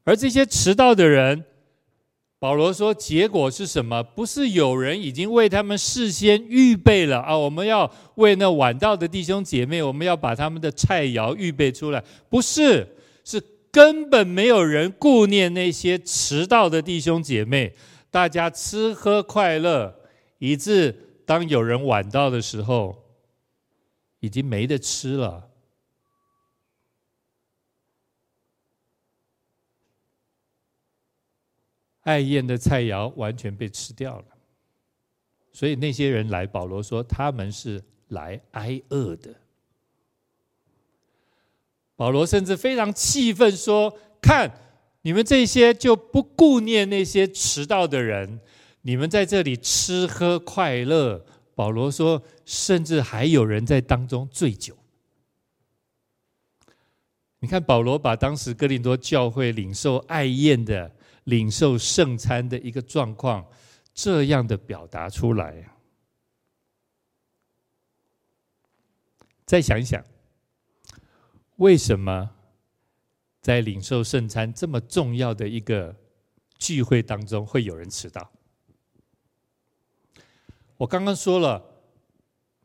[0.04, 1.44] 而这些迟到的人，
[2.38, 4.02] 保罗说，结果是什么？
[4.02, 7.36] 不是有人已经为他们事先预备了啊？
[7.36, 12.86] 我们要为那晚到的弟兄姐妹，我们要把他们的菜肴预备出来，不是，
[13.24, 13.42] 是。
[13.74, 17.74] 根本没有人顾念那些迟到的弟兄姐妹，
[18.08, 20.00] 大家吃喝快乐，
[20.38, 23.18] 以致当有人晚到的时候，
[24.20, 25.50] 已经没得吃了。
[32.02, 34.26] 爱宴的菜肴完全被吃掉了，
[35.50, 39.34] 所以那些人来，保罗说他们是来挨饿的。
[41.96, 44.60] 保罗甚至非常气愤，说：“看
[45.02, 48.40] 你们这些就不顾念那些迟到的人，
[48.82, 54.76] 你们在这里吃喝快乐。”保罗说：“甚至还有人在当中醉酒。”
[57.38, 60.90] 你看，保罗把当时哥林多教会领受爱宴的、
[61.24, 63.46] 领受圣餐的一个状况，
[63.94, 65.70] 这样的表达出来。
[69.46, 70.02] 再想一想。
[71.56, 72.30] 为什么
[73.40, 75.94] 在领受圣餐这么重要的一个
[76.58, 78.32] 聚会当中会有人迟到？
[80.76, 81.64] 我刚刚说了，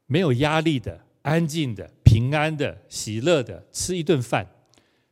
[0.08, 4.48] 没有压力的、安静的、平安的、喜乐的，吃一顿饭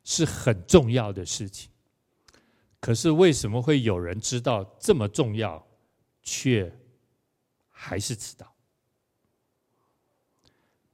[0.04, 1.70] 是很重要的事情。
[2.80, 5.68] 可是为什么会有人知道这么重要，
[6.24, 6.72] 却
[7.70, 8.56] 还是迟到？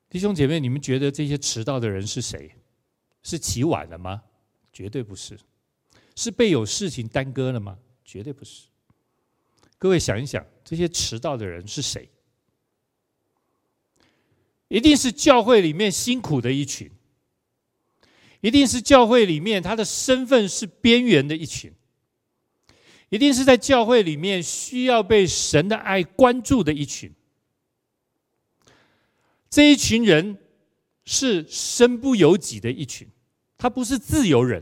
[0.10, 2.52] 弟兄姐妹，你们觉得这些迟到的人是谁？
[3.24, 4.22] 是起晚了吗？
[4.72, 5.40] 绝对不是。
[6.16, 7.80] 是被有事情耽搁了吗？
[8.06, 8.68] 绝对不是。
[9.80, 12.08] 各位想一想，这些迟到的人是谁？
[14.68, 16.90] 一定是教会里面辛苦的一群，
[18.42, 21.72] 一定是教会里面他的身份是边缘的一群，
[23.10, 27.14] 一定是在教会里面需要被神的爱关注的一群。
[29.50, 30.40] 这一群人
[31.06, 33.08] 是身不由己的一群，
[33.64, 34.62] 他不是自由人，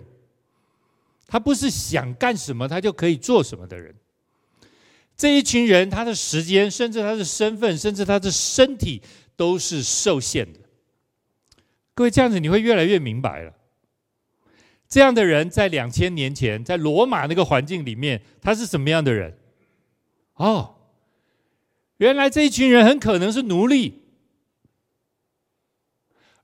[1.25, 3.95] 他不是想干什么他就可以做什么的人。
[5.17, 9.01] 这一群人，他的时间，甚至他的身份，甚至他的身体，
[9.35, 10.59] 都是受限的。
[11.95, 13.51] 各位，这样子你会越来越明白了。
[14.87, 19.35] 这样的人在两千年前，在罗马那个环境里面，他是什么样的人？
[20.35, 20.75] 哦，
[21.97, 24.03] 原来这一群人很可能是奴隶。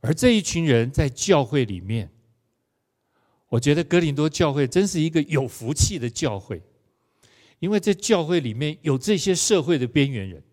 [0.02, 2.10] 而这一群人在教会里面，
[3.50, 6.62] 我觉得哥林多教会真是一个有福气的教会，
[7.60, 10.44] 因为在教会里面有这些社会的边缘人，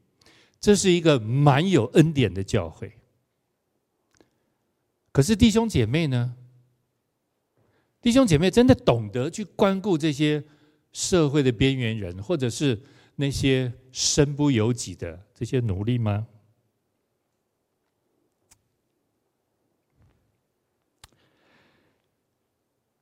[0.61, 2.93] 这是一个蛮有恩典的教会。
[5.11, 6.37] 可是弟兄姐妹呢？
[8.01, 10.45] 弟兄姐妹真的懂得去关顾这些
[10.93, 12.81] 社会的边缘人，或者是
[13.17, 16.27] 那些身不由己的这些奴隶吗？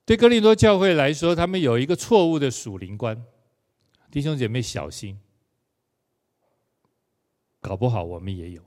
[0.04, 3.24] 对哥林多教会来说，他们有一个错误的属灵观，
[4.10, 5.18] 弟兄姐妹小心，
[7.60, 8.62] 搞不好我们也有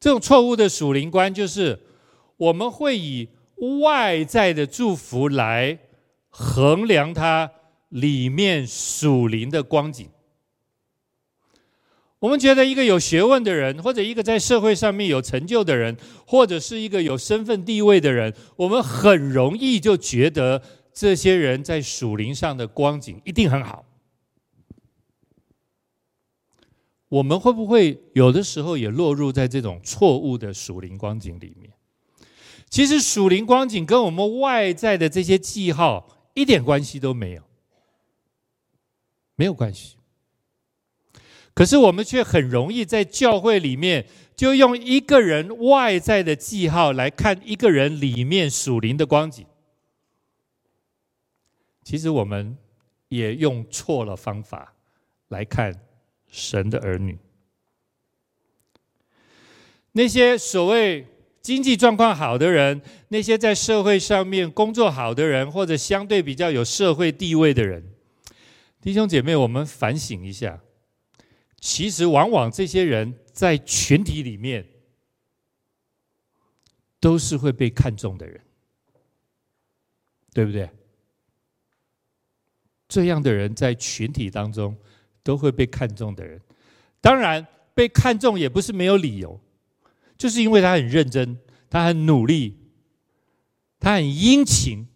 [0.00, 1.80] 这种错误的属灵观，就是
[2.36, 3.28] 我们会以
[3.82, 5.78] 外在的祝福来
[6.28, 7.52] 衡量它
[7.90, 10.10] 里面属灵的光景。
[12.20, 23.86] 我们觉得一个有学问的人，或者一个在社会上面有成就的人，或者是一个有身份地位的人，我们很容易就觉得这些人在属灵上的光景一定很好。
[27.08, 31.72] 我们会不会有的时候也落入在这种错误的属灵光景里面？
[32.68, 37.42] 其实属灵光景跟我们外在的这些记号一点关系都没有，
[39.34, 39.96] 没有关系。
[41.52, 49.44] 可是我们却很容易在教会里面，就用一个人外在的记号来看一个人里面属灵的光景。
[51.82, 52.56] 其实我们
[53.08, 54.74] 也用错了方法
[55.28, 55.74] 来看
[56.30, 57.18] 神的儿女。
[59.92, 61.04] 那些所谓
[61.42, 67.92] 经济状况好的人，那些在社会上面工作好的人，或者相对比较有社会地位的人，
[68.80, 70.60] 弟兄姐妹，我们反省一下。
[71.60, 74.66] 其实，往往这些人在群体里面
[76.98, 78.40] 都是会被看重的人，
[80.32, 80.70] 对不对？
[82.88, 84.74] 这样的人在群体当中
[85.22, 86.40] 都会被看重的人，
[87.00, 89.38] 当然被看重也不是没有理由，
[90.16, 92.56] 就是因为他很认真，他很努力，
[93.78, 94.88] 他很殷勤，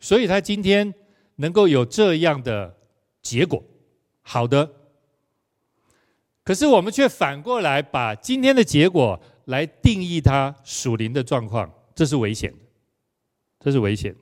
[0.00, 0.94] 所以他今天
[1.36, 2.78] 能够有这样的
[3.20, 3.62] 结果，
[4.22, 4.78] 好的。
[6.44, 12.58] 可是我们却反过来把今天的结果来定义他属灵的状况，这是危险的，
[13.60, 14.14] 这是危险。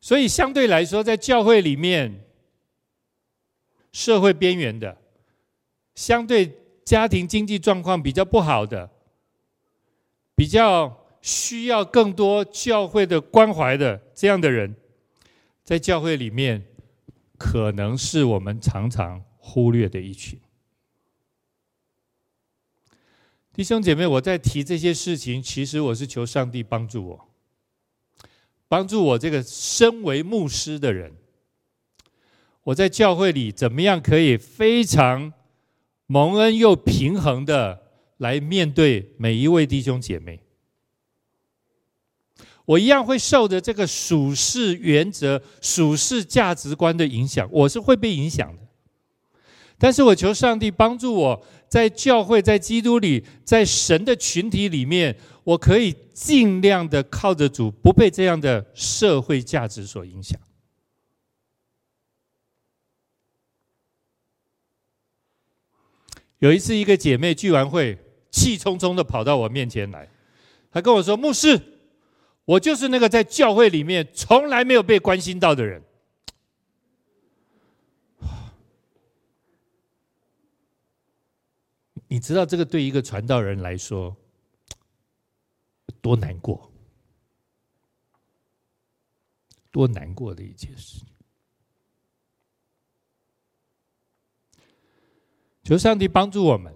[0.00, 2.24] 所以相对来说，在教会里面，
[3.92, 4.96] 社会边缘的，
[5.94, 8.90] 相对家庭经济状况比较不好的，
[10.34, 14.74] 比较需要更多教会的关怀的这样的人，
[15.62, 16.64] 在教会里面，
[17.38, 20.40] 可能是我们常常忽略的一群。
[23.54, 27.28] 弟兄姐妹，我在提这些事情，其实我是求上帝帮助我，
[28.66, 31.12] 帮助我这个身为牧师的人，
[32.64, 35.34] 我在教会里怎么样可以非常
[36.06, 37.82] 蒙恩又平衡的
[38.16, 40.40] 来面对每一位弟兄姐妹。
[42.64, 48.62] 我一样会受着这个属世原则、属世价值观的影响，我是会被影响的。
[49.78, 60.38] 但是我求上帝帮助我，在教会、在基督里、在神的群体里面，我可以尽量的靠着主，不被这样的社会价值所影响。
[66.40, 67.96] 有一次，一个姐妹聚完会，
[68.30, 70.06] 气冲冲的跑到我面前来，
[70.70, 71.58] 她跟我说：“牧师，
[72.44, 75.82] 我就是那个在教会里面从来没有被关心到的人。”
[82.12, 84.14] 你知道这个对一个传道人来说
[86.02, 86.70] 多难过，
[89.70, 91.00] 多难过的一件事。
[95.64, 96.74] 求上帝帮助我们。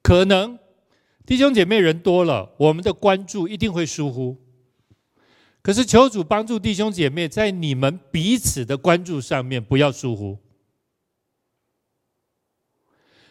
[0.00, 0.56] 可能
[1.26, 4.36] 弟兄姐妹人多了，我们的关注一定会疏忽。
[5.60, 10.38] 可是求主帮助弟兄姐妹，在你们彼此的关注上面不要疏忽。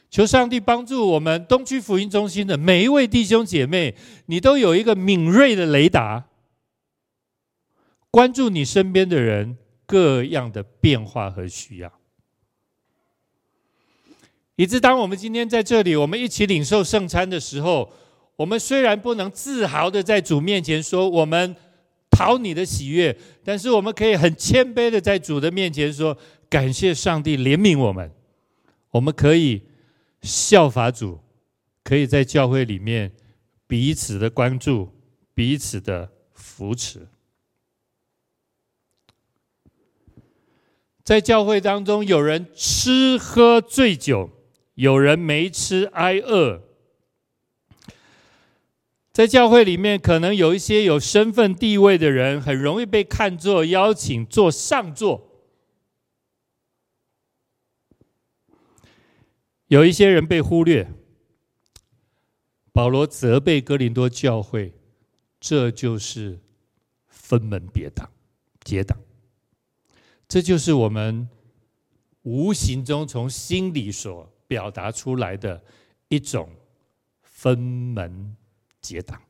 [0.09, 3.93] 求上帝帮助我们东区福音中心的每一位弟兄姐妹，
[4.27, 6.25] 你都有一个敏锐的雷达，
[8.09, 11.91] 关注你身边的人各样的变化和需要。
[14.55, 17.91] 以致当我们今天在这里，我们一起领受圣餐的时候，
[18.37, 21.55] 我们虽然不能自豪的在主面前说我们
[22.09, 26.17] 讨你的喜悦，但是我们可以很谦卑的在主的面前说，
[26.49, 28.09] 感谢上帝怜悯我们，
[28.91, 29.61] 我们可以。
[30.21, 31.19] 效法主，
[31.83, 33.13] 可以在教会里面
[33.65, 34.93] 彼此的关注，
[35.33, 37.07] 彼此的扶持。
[41.03, 44.29] 在教会当中，有人吃喝醉酒，
[44.73, 46.63] 有人没吃挨饿。
[49.13, 55.36] 在教会里面，可能有一些有身份地位的人，很容易被看作邀请坐上座。
[59.67, 60.89] 有一些人被忽略，
[62.71, 64.73] 保罗责备哥林多教会，
[65.41, 66.39] 这就是
[67.07, 68.09] 分门别党、
[68.63, 68.97] 结党，
[70.27, 71.27] 这就是我们
[72.21, 75.61] 无形中从心里所表达出来的
[76.07, 76.49] 一种
[77.21, 78.37] 分门
[78.79, 79.21] 结党。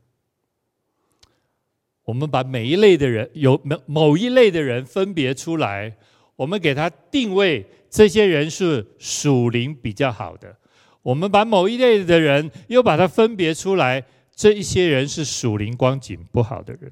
[2.04, 5.98] 我们把每一类的人，有某某一类的人分别出来，
[6.38, 7.66] 我们给他定位。
[7.90, 10.54] 这些人是属灵比较好的，
[11.02, 14.04] 我们把某一类的人又把它分别出来，
[14.36, 16.92] 这一些人是属灵光景不好的人。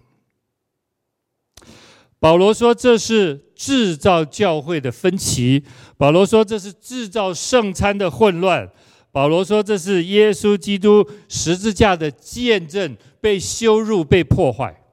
[2.17, 5.65] 保罗说这是制造教会的分歧，
[5.97, 8.71] 保罗说这是制造圣餐的混乱，
[9.11, 14.84] 保罗说这是耶稣基督十字架的见证被羞辱、被破坏。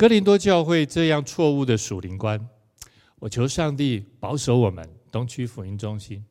[0.00, 2.48] 哥林多教会这样错误的属灵观，
[3.18, 6.24] 我求上帝保守我们东区福音中心，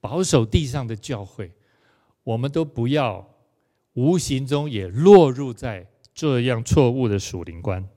[0.00, 1.50] 保守地上的教会，
[2.22, 3.28] 我们都不要
[3.94, 7.88] 无形中也落入在这样错误的属灵观。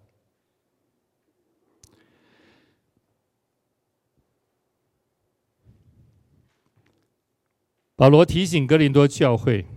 [7.95, 9.67] 保罗提醒哥林多教会，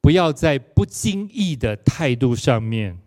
[0.00, 3.00] 不要在不经意的态度上面。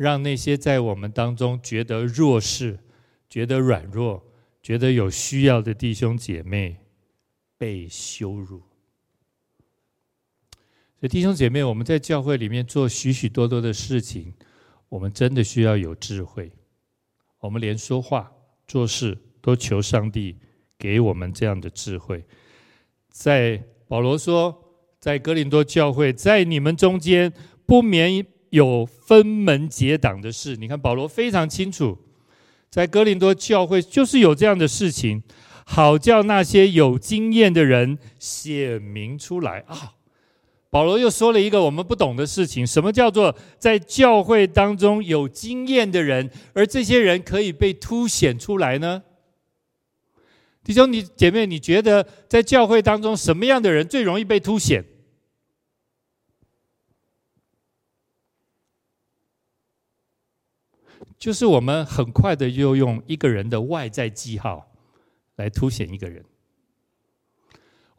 [0.00, 2.78] 让那些在我们当中觉得弱势、
[3.28, 4.24] 觉得软弱、
[4.62, 6.78] 觉得有需要的弟兄姐妹
[7.58, 8.62] 被羞辱。
[10.98, 14.32] 所以，弟兄姐妹，我们在教会里面做许许多多的事情，
[14.88, 16.50] 我们真的需要有智慧。
[17.40, 18.32] 我们连说话、
[18.66, 20.38] 做事都求上帝
[20.78, 22.24] 给我们这样的智慧。
[23.10, 24.64] 在保罗说，
[24.98, 27.30] 在哥林多教会，在你们中间
[27.66, 28.26] 不免。
[28.50, 31.98] 有分门结党的事，你看保罗非常清楚，
[32.68, 35.22] 在哥林多教会就是有这样的事情，
[35.64, 39.94] 好叫那些有经验的人显明出来啊。
[40.68, 49.02] 保罗又说了一个我们不懂的事情，什么叫做在教会当中有经验的人，而这些人可以被凸显出来呢？
[50.62, 54.84] 弟兄你姐妹，你觉得在教会当中什么样的人最容易被凸显？
[61.20, 64.72] 就是我们很快的就用一个人的外在记号
[65.36, 66.24] 来凸显一个人。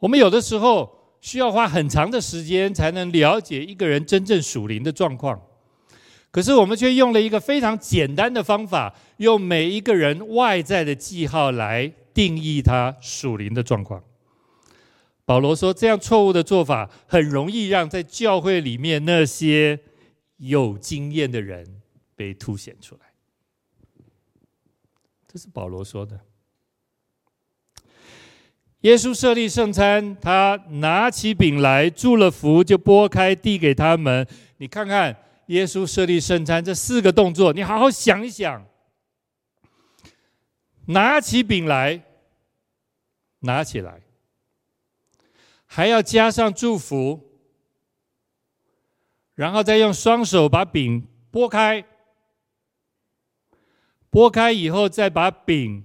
[0.00, 5.40] 我们有的时候需要花很长的时间才能了解一个人真正属灵的状况，
[6.32, 14.02] 可是我们却用了一个非常简单的方法，用每一个人外在的记号来定义他属灵的状况。
[15.24, 19.78] 保罗说，这样错误的做法很容易让在教会里面那些
[20.38, 21.80] 有经验的人
[22.16, 23.11] 被凸显出来。
[25.32, 26.20] 这是保罗说的。
[28.80, 34.28] 耶稣设立圣餐，他拿起饼来，祝了福，就拨开，递给他们。
[34.58, 35.16] 你看看
[35.46, 38.66] 耶稣设立圣餐这四个动作，你好好想一想。
[40.86, 42.02] 拿起饼来，
[43.38, 44.02] 拿起来，
[45.64, 47.38] 还要加上祝福，
[49.34, 51.82] 然后再用双手把饼拨开，
[54.12, 55.84] 拨开以后再把饼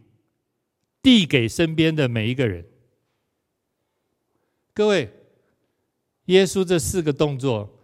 [1.02, 2.66] 递给身边的每一个人。
[4.74, 5.10] 各位，
[6.26, 7.80] 耶稣这四个动作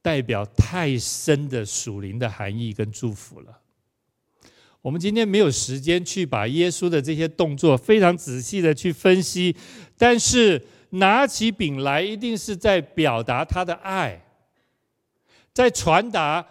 [0.00, 3.62] 代表太深的属灵的含义跟祝福了。
[4.80, 9.56] 我们今天没有时间去把耶稣的这些动作非常仔细的去分析，
[9.98, 14.24] 但是拿起饼来一定是在表达他的爱，
[15.52, 16.46] 在传达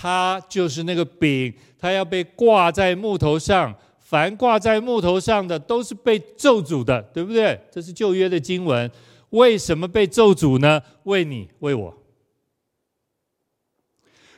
[0.00, 7.60] 他就是那个饼，他要被挂在木头上，凡挂在木头上的都是被咒诅的，对不对？
[7.68, 8.88] 这是旧约的经文。
[9.30, 10.80] 为什么被咒诅呢？
[11.02, 11.98] 为你，为我。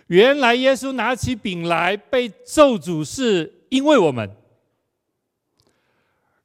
[0.07, 4.31] 原来耶稣拿起饼来被咒诅，是因为我们，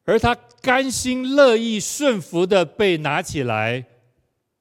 [0.04, 3.86] 而他甘心乐意顺服的被拿起来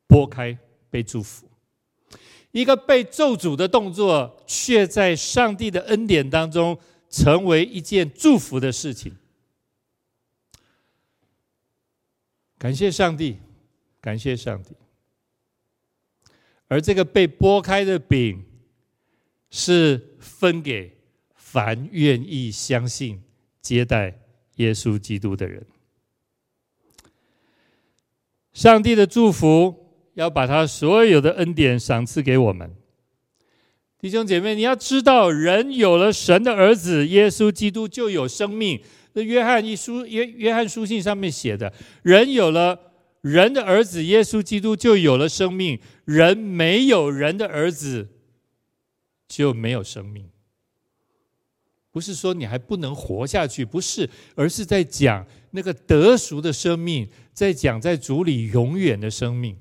[0.06, 0.56] 拨开，
[0.88, 1.48] 被祝福。
[2.54, 6.78] 一个被咒诅的动作，却在上帝的恩典当中
[7.10, 9.14] 成为一件祝福的事情。
[12.56, 13.38] 感谢上帝，
[14.00, 14.74] 感谢上帝。
[16.68, 18.42] 而这个被剥开的饼。
[19.56, 20.98] 是分给
[21.36, 23.22] 凡愿意相信、
[23.60, 24.18] 接待
[24.56, 25.64] 耶稣基督的人。
[28.52, 29.83] 上帝的祝福
[30.14, 32.74] 要把他所有的恩典赏赐给我们。
[34.00, 38.80] 弟兄姐妹，你要知道，人有了神的儿子耶稣基督，就有生命。
[39.12, 42.78] 那约翰一书约约翰书信上面写的，人有了
[43.20, 45.78] 人的儿子耶稣基督，就有了生命。
[46.04, 48.08] 人没有人的儿子。
[49.26, 50.28] 就没有生命，
[51.90, 59.56] 不是说你还不能活下去，不是，而是在讲那个得赎的生命，在讲在主里永远的生命。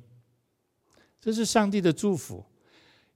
[1.23, 2.43] 这是上帝的祝福，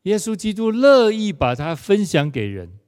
[0.03, 2.79] 耶稣基督乐意把它分享给人。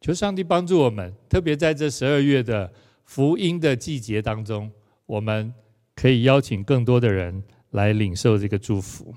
[0.00, 2.72] 求上帝帮助我们，特别在这十二月的
[3.04, 4.72] 福音的季节当中，
[5.06, 5.54] 我们
[5.94, 9.14] 可以邀请更多的人来领受这个祝福。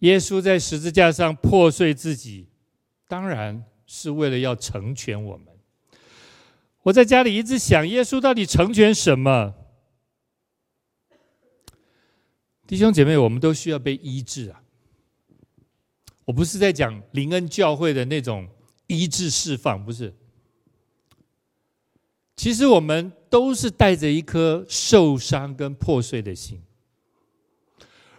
[0.00, 2.48] 耶稣在十字架上破碎自己，
[3.08, 5.46] 当然是为了要成全我们。
[6.82, 9.54] 我在家里一直想，耶稣到底成全什么？
[12.68, 14.62] 弟兄姐妹，我们都需要被医治啊！
[16.26, 18.46] 我不是在讲灵恩教会的那种
[18.88, 20.14] 医治释放，不是。
[22.36, 26.60] 其实我们都是带着一颗受伤跟破碎的心。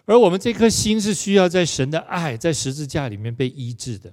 [0.04, 4.12] 而我们这颗心是需要在神的爱，在十字架里面被医治的。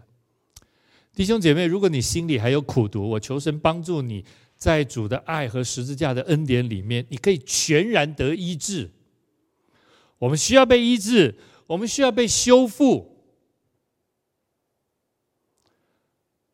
[1.15, 4.23] 弟兄姐妹，如果你心里还有苦毒，我求神帮助你，
[4.55, 8.91] 在主的爱和十字架的恩典里面，你可以全然得医治。
[10.20, 11.38] 我们需要被医治，
[11.68, 13.15] 我们需要被修复。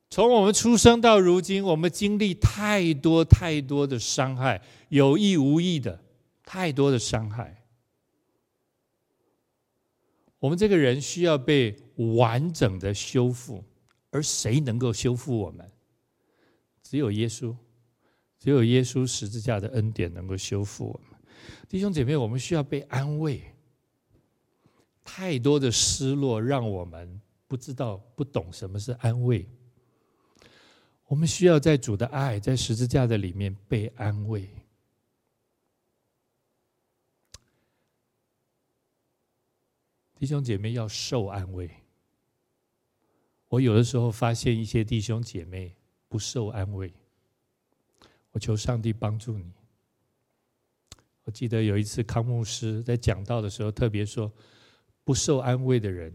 [0.10, 6.04] 从我们出生到如今，我们经历太多太多的伤害，有意无意的
[6.44, 7.64] 太多的伤害。
[10.38, 11.76] 我们这个人需要被
[12.18, 13.64] 完整的修复，
[14.12, 15.72] 而谁能够修复我们？
[16.84, 17.56] 只有耶稣，
[18.38, 21.20] 只有耶稣十字架的恩典能够修复我们。
[21.68, 23.42] 弟兄姐妹，我们需要被安慰。
[25.04, 29.48] 太多的失落让我们不知道、不懂什么是安慰。
[31.06, 34.50] 我们需要在主的爱，在十字架的里面被安慰。
[40.16, 41.70] 弟兄姐妹要受安慰。
[43.50, 45.76] 我有的时候发现一些弟兄姐妹
[46.08, 46.92] 不受安慰，
[48.32, 49.54] 我求上帝帮助你。
[51.26, 54.32] 我记得有一次康牧师在讲道的时候特别说，
[55.04, 56.14] 不受安慰的人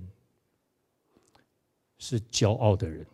[1.99, 3.07] 是骄傲的人，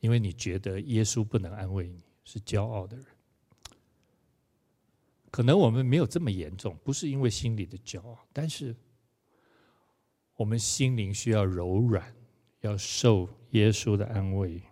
[0.00, 3.06] 因为你觉得耶稣不能安慰你，是骄傲的人。
[5.30, 8.74] 可能我们没有这么严重，不是因为心里的骄傲，但是。
[10.38, 12.14] 我们心灵需要柔软，
[12.60, 14.62] 要受耶稣的安慰。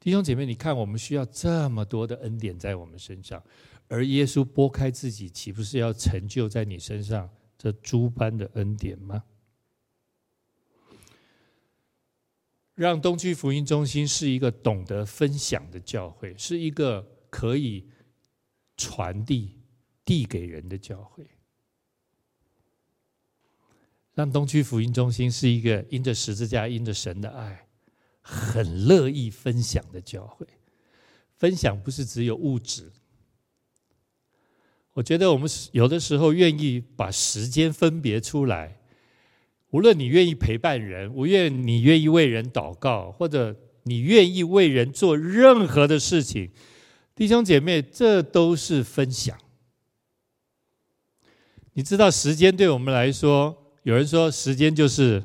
[0.00, 3.44] 弟兄姐妹，你看，我们需要这么多的恩典在我们身上，
[3.88, 7.28] 而耶稣拨开自己，岂不是要成就在你身上
[7.58, 9.24] 这诸般的恩典吗？
[12.74, 17.90] 让东区福音中心是一个懂得分享的教会，是一个可以
[18.76, 19.58] 传递、
[20.04, 21.26] 递给人的教会。
[24.14, 27.66] 让东区福音中心是一个因着十字架、因着神的爱，
[28.20, 30.46] 很乐意分享的教会。
[31.36, 32.92] 分享不是只有物质。
[34.98, 38.80] 我觉得我们有的时候愿意把时间分别出来，
[39.70, 46.50] 无论你愿意陪伴人，无论你愿意为人祷告，或者你愿意为人做任何的事情，
[47.14, 49.38] 弟兄姐妹，这都是分享。
[51.74, 55.22] 你知道，时间对我们来说，有人说时间就是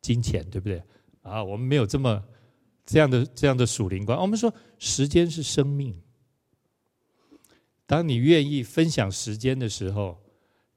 [0.00, 0.80] 金钱，对不对？
[1.22, 2.22] 啊，我们没有这么
[2.84, 4.16] 这样的这样的属灵观。
[4.16, 6.00] 我们说，时间是生命。
[7.86, 10.18] 当你愿意分享时间的时候，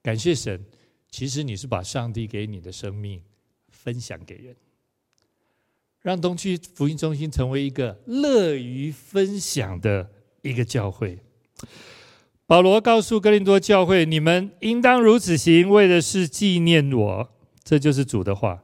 [0.01, 0.63] 感谢神，
[1.09, 3.21] 其实你是把上帝给你的生命
[3.67, 4.55] 分享给人，
[6.01, 10.11] 让东区福音中心成为一个乐于分享的
[10.43, 11.19] 一个教会。
[12.45, 17.29] 保罗告诉哥林多教会：“你们应当如此行，为的是纪念我。”
[17.63, 18.63] 这就是主的话，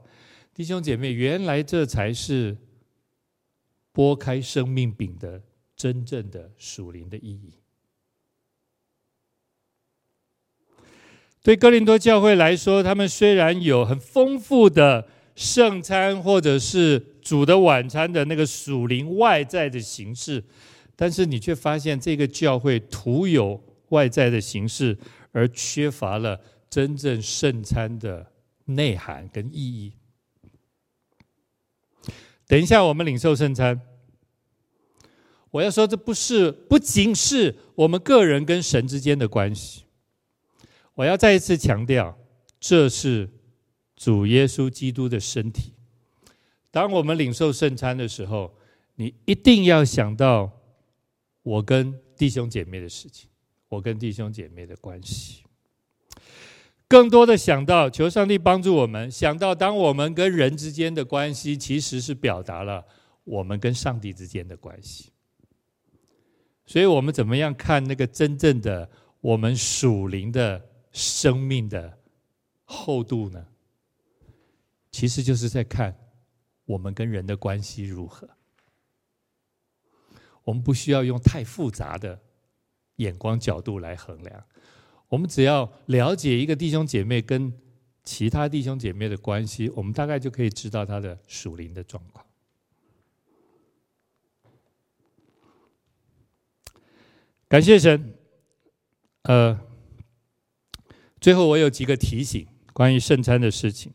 [0.54, 2.58] 弟兄姐妹，原来这才是
[3.92, 5.44] 拨开生命饼的
[5.76, 7.54] 真正的属灵的意义。
[11.46, 20.44] 对哥林多教会来说，他们虽然有很丰富的圣餐或者是主的晚餐的那个属灵外在的形式，
[20.96, 24.98] 但是你却发现这个教会徒有外在的形式，
[25.34, 28.26] 而缺乏了真正圣餐的
[28.66, 29.94] 内涵跟意义。
[32.48, 33.80] 等一下，我们领受圣餐，
[35.52, 39.85] 我要说，这不是不仅是我们个人跟神之间的关系。
[40.96, 42.18] 我要再一次强调，
[42.60, 43.30] 这是
[43.98, 45.74] 主耶稣基督的身体。
[46.72, 48.54] 当我们领受圣餐的时候，
[48.96, 50.50] 你一定要想到
[51.44, 53.30] 我跟弟兄姐妹的事情，
[53.68, 55.44] 我跟弟兄姐妹的关系。
[56.88, 62.86] 更多的想到，求上帝帮助我们想到，当我们跟人之间的关系，其实是表达了
[63.26, 65.12] 我们跟上帝之间的关系。
[66.66, 68.90] 所以，我们怎么样看那个真正的
[69.20, 70.70] 我们属灵的？
[70.98, 72.00] 生命的
[72.64, 73.46] 厚度呢，
[74.92, 75.94] 其实就是在看
[76.64, 78.30] 我们跟人的关系如何。
[80.46, 82.22] 我们不需要用太复杂的
[82.96, 84.46] 眼光角度来衡量，
[85.10, 87.52] 我们只要了解一个弟兄姐妹跟
[88.06, 92.26] 其他弟兄姐妹的关系，我们大概就可以知道他的属灵的状况。
[97.50, 98.14] 感谢神，
[99.24, 99.65] 呃。
[101.26, 103.92] 最后，我有几个提醒关于圣餐的事情。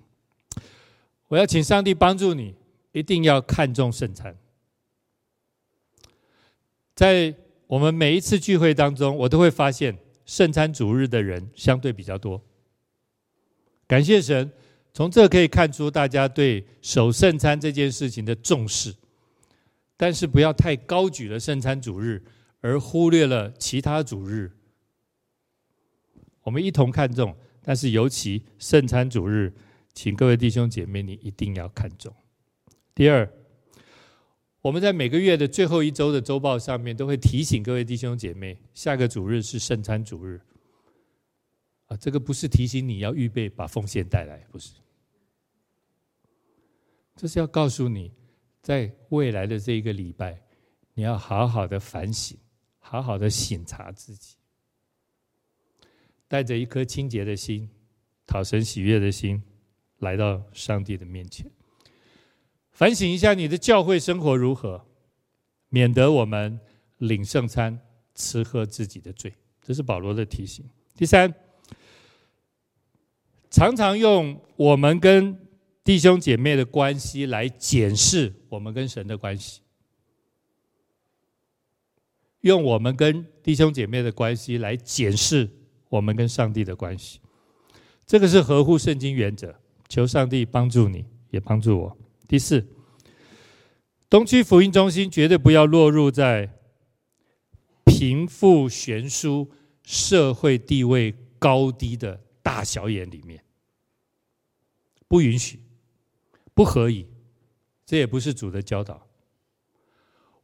[1.29, 2.57] 我要请上帝帮助你，
[2.91, 4.37] 一定要看重圣餐。
[6.97, 7.33] 在
[7.69, 12.43] 我们每一次聚会当中，我都会发现圣餐主日的人相对比较多。
[13.87, 14.51] 感谢神，
[14.93, 18.93] 从这可以看出大家对守圣餐这件事情的重视。
[19.97, 22.25] 但是不要太高举了圣餐主日，
[22.61, 24.51] 而忽略了其他主日。
[26.43, 29.53] 我们一同看重，但是尤其圣餐主日，
[29.93, 32.15] 请各位弟兄姐妹，你一定要看重。
[32.95, 33.31] 第二，
[34.63, 40.41] 我们在每个月的最后一周的周报上面，都会提醒各位弟兄姐妹，下个主日是圣餐主日。
[41.87, 44.75] 啊，这个不是提醒你要预备把奉献带来，不是，
[47.17, 48.13] 这是要告诉你，
[48.63, 50.41] 在未来的这一个礼拜，
[50.95, 52.39] 你要好好的反省，
[52.79, 54.37] 好好的省察自己。
[56.31, 57.69] 带着一颗清洁的心，
[58.25, 59.43] 讨神喜悦的心，
[59.99, 61.51] 来到上帝的面前，
[62.71, 64.87] 反省一下你的教会生活如何，
[65.71, 66.61] 免得我们
[66.99, 67.81] 领圣餐
[68.15, 69.35] 吃喝自己的罪。
[69.61, 70.65] 这是保罗的提醒。
[70.95, 71.35] 第三，
[73.51, 75.37] 常常用我们跟
[75.83, 79.63] 弟兄姐妹的关系来检视我们跟神的关系，
[82.43, 85.57] 用我们跟弟兄姐妹的关系来检视。
[85.91, 87.21] 我们跟上帝的关系，
[88.07, 89.55] 这个是合乎圣经原则。
[89.89, 91.99] 求上帝帮助你，也帮助我。
[92.29, 92.65] 第四，
[94.09, 96.49] 东区福音中心绝对不要落入在
[97.85, 99.51] 贫富悬殊、
[99.83, 103.43] 社会地位高低的大小眼里面，
[105.09, 105.61] 不允许，
[106.55, 107.09] 不可以，
[107.85, 109.09] 这也不是主的教导。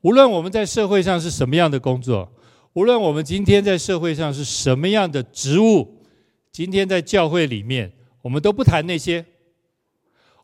[0.00, 2.32] 无论我们在社会上是什么样的工作。
[2.76, 6.04] 无论我们今天在社会上是什么样的职务，
[6.52, 9.24] 今天在教会里面，我们都不谈那些。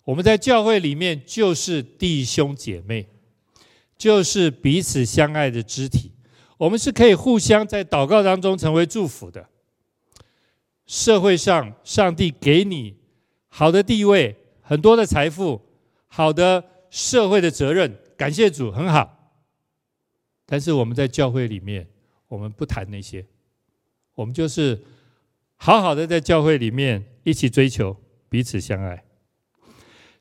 [0.05, 3.07] 我们在教会里面就是弟兄姐妹，
[3.99, 6.11] 就是彼此相爱的肢体。
[6.57, 9.47] 我们是可以互相在祷告当中成为祝福的。
[10.87, 12.97] 社会上，上帝给你
[13.49, 15.61] 好的地位、很多的财富、
[16.07, 19.35] 好的社会的责任，感谢主，很好。
[20.47, 21.87] 但是我们在教会里面，
[22.33, 23.26] 我们不谈那些，
[24.14, 24.83] 我们就是
[25.57, 27.95] 好好的在教会里面一起追求
[28.30, 29.05] 彼此相爱。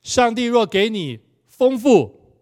[0.02, 2.36] 上帝若给你丰富，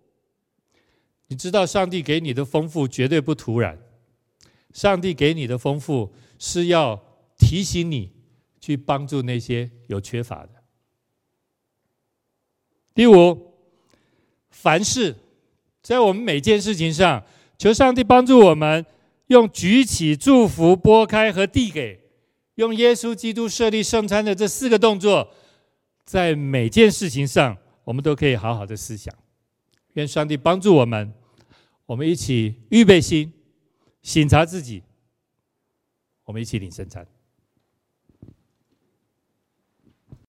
[1.28, 3.78] 你知道上帝给你的丰富绝对不突然，
[4.72, 7.00] 上帝给你的丰富是要
[7.38, 8.10] 提醒你
[8.60, 10.50] 去帮助那些有缺乏的。
[12.92, 13.54] 第五，
[14.50, 15.14] 凡事
[15.80, 17.24] 在我们每件事情上，
[17.56, 18.84] 求上帝帮助我们，
[19.30, 22.00] 用举起、祝福、拨开和递给，
[22.56, 25.32] 用耶稣基督设立圣餐的这四个动作，
[26.04, 29.14] 在每件事情上，我们都可以好好的思想。
[29.92, 31.12] 愿上帝帮助我们，
[31.86, 33.32] 我们一起预备心，
[34.02, 34.82] 醒察自己，
[36.24, 37.06] 我们一起领圣餐。